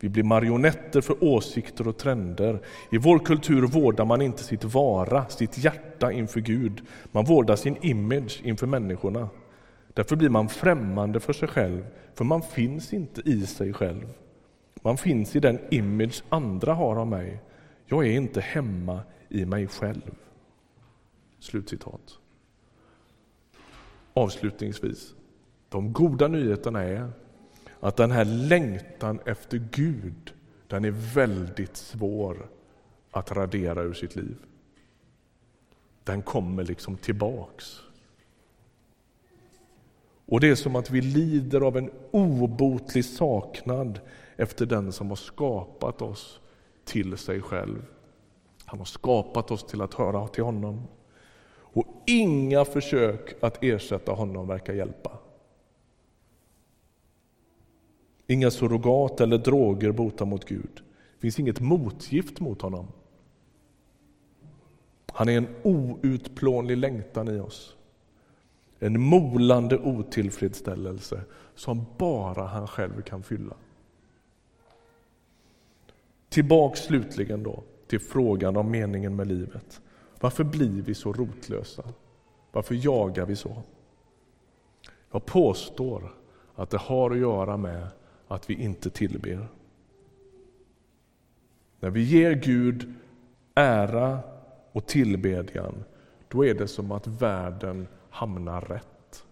Vi 0.03 0.09
blir 0.09 0.23
marionetter 0.23 1.01
för 1.01 1.23
åsikter 1.23 1.87
och 1.87 1.97
trender. 1.97 2.61
I 2.91 2.97
vår 2.97 3.19
kultur 3.19 3.61
vårdar 3.61 4.05
man 4.05 4.21
inte 4.21 4.43
sitt 4.43 4.63
vara, 4.63 5.29
sitt 5.29 5.57
hjärta 5.57 6.11
inför 6.11 6.39
Gud. 6.39 6.81
Man 7.11 7.25
vårdar 7.25 7.55
sin 7.55 7.77
image 7.81 8.41
inför 8.43 8.67
människorna. 8.67 9.29
Därför 9.93 10.15
blir 10.15 10.29
man 10.29 10.49
främmande 10.49 11.19
för 11.19 11.33
sig 11.33 11.47
själv, 11.47 11.85
för 12.13 12.25
man 12.25 12.41
finns 12.41 12.93
inte 12.93 13.21
i 13.21 13.45
sig 13.45 13.73
själv. 13.73 14.13
Man 14.81 14.97
finns 14.97 15.35
i 15.35 15.39
den 15.39 15.59
image 15.71 16.23
andra 16.29 16.73
har 16.73 16.95
av 16.95 17.07
mig. 17.07 17.41
Jag 17.85 18.07
är 18.07 18.11
inte 18.11 18.41
hemma 18.41 18.99
i 19.29 19.45
mig 19.45 19.67
själv. 19.67 20.15
Slutcitat. 21.39 22.19
Avslutningsvis, 24.13 25.13
de 25.69 25.93
goda 25.93 26.27
nyheterna 26.27 26.83
är 26.83 27.11
att 27.83 27.95
den 27.95 28.11
här 28.11 28.25
längtan 28.25 29.19
efter 29.25 29.57
Gud, 29.71 30.33
den 30.67 30.85
är 30.85 30.91
väldigt 30.91 31.77
svår 31.77 32.49
att 33.11 33.31
radera 33.31 33.81
ur 33.81 33.93
sitt 33.93 34.15
liv. 34.15 34.37
Den 36.03 36.21
kommer 36.21 36.63
liksom 36.63 36.97
tillbaks. 36.97 37.81
Och 40.25 40.39
det 40.39 40.49
är 40.49 40.55
som 40.55 40.75
att 40.75 40.89
vi 40.89 41.01
lider 41.01 41.61
av 41.61 41.77
en 41.77 41.91
obotlig 42.11 43.05
saknad 43.05 43.99
efter 44.35 44.65
den 44.65 44.91
som 44.91 45.09
har 45.09 45.15
skapat 45.15 46.01
oss 46.01 46.39
till 46.85 47.17
sig 47.17 47.41
själv. 47.41 47.85
Han 48.65 48.79
har 48.79 48.85
skapat 48.85 49.51
oss 49.51 49.63
till 49.63 49.81
att 49.81 49.93
höra 49.93 50.27
till 50.27 50.43
honom. 50.43 50.87
Och 51.51 51.87
inga 52.07 52.65
försök 52.65 53.43
att 53.43 53.63
ersätta 53.63 54.11
honom 54.11 54.47
verkar 54.47 54.73
hjälpa. 54.73 55.22
Inga 58.33 58.51
surrogat 58.51 59.21
eller 59.21 59.37
droger 59.37 59.91
botar 59.91 60.25
mot 60.25 60.45
Gud. 60.45 60.75
Det 61.15 61.21
finns 61.21 61.39
inget 61.39 61.59
motgift 61.59 62.39
mot 62.39 62.61
honom. 62.61 62.87
Han 65.11 65.29
är 65.29 65.37
en 65.37 65.47
outplånlig 65.63 66.77
längtan 66.77 67.27
i 67.27 67.39
oss. 67.39 67.75
En 68.79 69.01
molande 69.01 69.77
otillfredsställelse 69.77 71.21
som 71.55 71.85
bara 71.97 72.43
han 72.43 72.67
själv 72.67 73.01
kan 73.01 73.23
fylla. 73.23 73.55
Tillbaks 76.29 76.79
slutligen 76.79 77.43
då 77.43 77.63
till 77.87 77.99
frågan 77.99 78.57
om 78.57 78.71
meningen 78.71 79.15
med 79.15 79.27
livet. 79.27 79.81
Varför 80.19 80.43
blir 80.43 80.81
vi 80.81 80.93
så 80.93 81.13
rotlösa? 81.13 81.83
Varför 82.51 82.75
jagar 82.75 83.25
vi 83.25 83.35
så? 83.35 83.55
Jag 85.11 85.25
påstår 85.25 86.13
att 86.55 86.69
det 86.69 86.77
har 86.77 87.11
att 87.11 87.17
göra 87.17 87.57
med 87.57 87.87
att 88.27 88.49
vi 88.49 88.53
inte 88.53 88.89
tillber. 88.89 89.47
När 91.79 91.89
vi 91.89 92.03
ger 92.03 92.31
Gud 92.31 92.93
ära 93.55 94.19
och 94.71 94.87
tillbedjan, 94.87 95.83
då 96.27 96.45
är 96.45 96.53
det 96.53 96.67
som 96.67 96.91
att 96.91 97.07
världen 97.07 97.87
hamnar 98.09 98.61
rätt. 98.61 99.25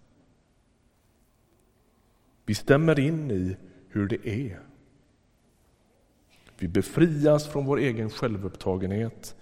Vi 2.46 2.54
stämmer 2.54 3.00
in 3.00 3.30
i 3.30 3.56
hur 3.88 4.08
det 4.08 4.28
är. 4.28 4.60
Vi 6.58 6.68
befrias 6.68 7.48
från 7.48 7.64
vår 7.64 7.78
egen 7.78 8.10
självupptagenhet 8.10 9.36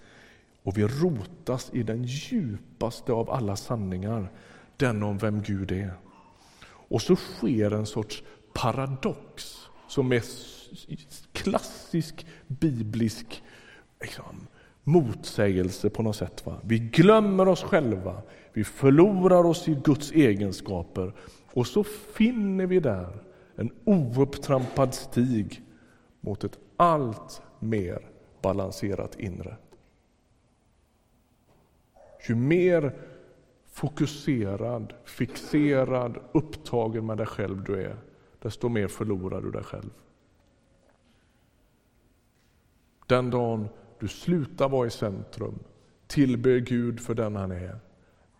och 0.63 0.77
vi 0.77 0.87
rotas 0.87 1.69
i 1.73 1.83
den 1.83 2.03
djupaste 2.03 3.13
av 3.13 3.29
alla 3.29 3.55
sanningar, 3.55 4.31
den 4.77 5.03
om 5.03 5.17
vem 5.17 5.41
Gud 5.41 5.71
är. 5.71 5.93
Och 6.63 7.01
så 7.01 7.15
sker 7.15 7.71
en 7.71 7.85
sorts 7.85 8.23
paradox 8.53 9.57
som 9.87 10.11
är 10.11 10.23
klassisk 11.31 12.25
biblisk 12.47 13.43
liksom, 14.01 14.47
motsägelse 14.83 15.89
på 15.89 16.03
något 16.03 16.15
sätt. 16.15 16.45
Va? 16.45 16.59
Vi 16.63 16.79
glömmer 16.79 17.47
oss 17.47 17.63
själva, 17.63 18.21
vi 18.53 18.63
förlorar 18.63 19.45
oss 19.45 19.67
i 19.67 19.81
Guds 19.83 20.11
egenskaper 20.11 21.13
och 21.53 21.67
så 21.67 21.83
finner 21.83 22.65
vi 22.65 22.79
där 22.79 23.23
en 23.55 23.71
oupptrampad 23.83 24.93
stig 24.93 25.61
mot 26.21 26.43
ett 26.43 26.59
allt 26.77 27.41
mer 27.59 28.09
balanserat 28.41 29.19
inre. 29.19 29.57
Ju 32.27 32.35
mer 32.35 32.95
fokuserad, 33.71 34.93
fixerad, 35.05 36.17
upptagen 36.31 37.05
med 37.05 37.17
dig 37.17 37.25
själv 37.25 37.63
du 37.63 37.81
är, 37.81 37.97
desto 38.41 38.69
mer 38.69 38.87
förlorar 38.87 39.41
du 39.41 39.51
dig 39.51 39.63
själv. 39.63 39.89
Den 43.07 43.29
dagen 43.29 43.69
du 43.99 44.07
slutar 44.07 44.69
vara 44.69 44.87
i 44.87 44.89
centrum, 44.89 45.59
tillber 46.07 46.59
Gud 46.59 46.99
för 46.99 47.13
den 47.13 47.35
han 47.35 47.51
är, 47.51 47.79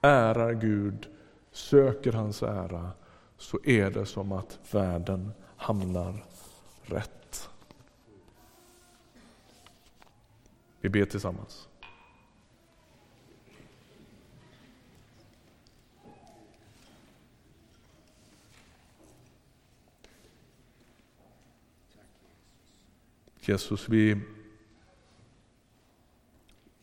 ärar 0.02 0.54
Gud, 0.54 1.08
söker 1.52 2.14
hans 2.14 2.44
ära, 2.44 2.92
så 3.38 3.60
är 3.64 3.92
det 3.92 4.06
som 4.06 4.32
att 4.32 4.60
världen 4.72 5.32
hamnar 5.58 6.26
rätt. 6.82 7.50
Vi 10.82 10.90
ber 10.90 11.06
tillsammans. 11.06 11.70
Jesus, 23.42 23.90
vi 23.90 24.22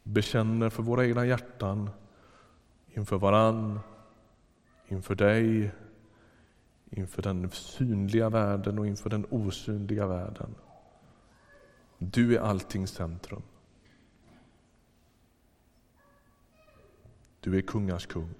bekänner 0.02 0.70
för 0.70 0.82
våra 0.82 1.06
egna 1.06 1.26
hjärtan 1.26 1.90
inför 2.86 3.18
varann, 3.18 3.80
inför 4.88 5.14
dig, 5.14 5.70
inför 6.90 7.22
den 7.22 7.50
synliga 7.50 8.28
världen 8.28 8.78
och 8.78 8.86
inför 8.86 9.10
den 9.10 9.26
osynliga 9.30 10.06
världen. 10.06 10.54
Du 11.98 12.36
är 12.36 12.40
alltings 12.40 12.90
centrum. 12.90 13.42
Du 17.40 17.58
är 17.58 17.62
kungars 17.62 18.06
kung. 18.06 18.34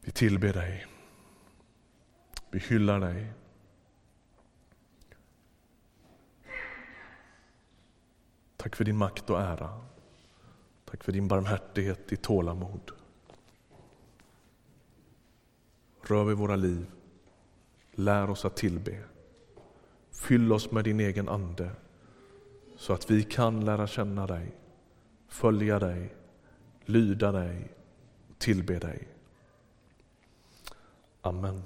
Vi 0.00 0.12
tillber 0.12 0.52
dig. 0.52 0.86
Vi 2.50 2.58
hyllar 2.58 3.00
dig. 3.00 3.32
Tack 8.66 8.76
för 8.76 8.84
din 8.84 8.96
makt 8.96 9.30
och 9.30 9.40
ära. 9.40 9.80
Tack 10.84 11.04
för 11.04 11.12
din 11.12 11.28
barmhärtighet, 11.28 12.08
ditt 12.08 12.22
tålamod. 12.22 12.90
Rör 16.02 16.24
vid 16.24 16.36
våra 16.36 16.56
liv. 16.56 16.86
Lär 17.92 18.30
oss 18.30 18.44
att 18.44 18.56
tillbe. 18.56 19.02
Fyll 20.10 20.52
oss 20.52 20.70
med 20.70 20.84
din 20.84 21.00
egen 21.00 21.28
ande 21.28 21.70
så 22.76 22.92
att 22.92 23.10
vi 23.10 23.22
kan 23.22 23.64
lära 23.64 23.86
känna 23.86 24.26
dig, 24.26 24.54
följa 25.28 25.78
dig, 25.78 26.14
lyda 26.84 27.32
dig, 27.32 27.72
och 28.30 28.38
tillbe 28.38 28.78
dig. 28.78 29.08
Amen. 31.22 31.62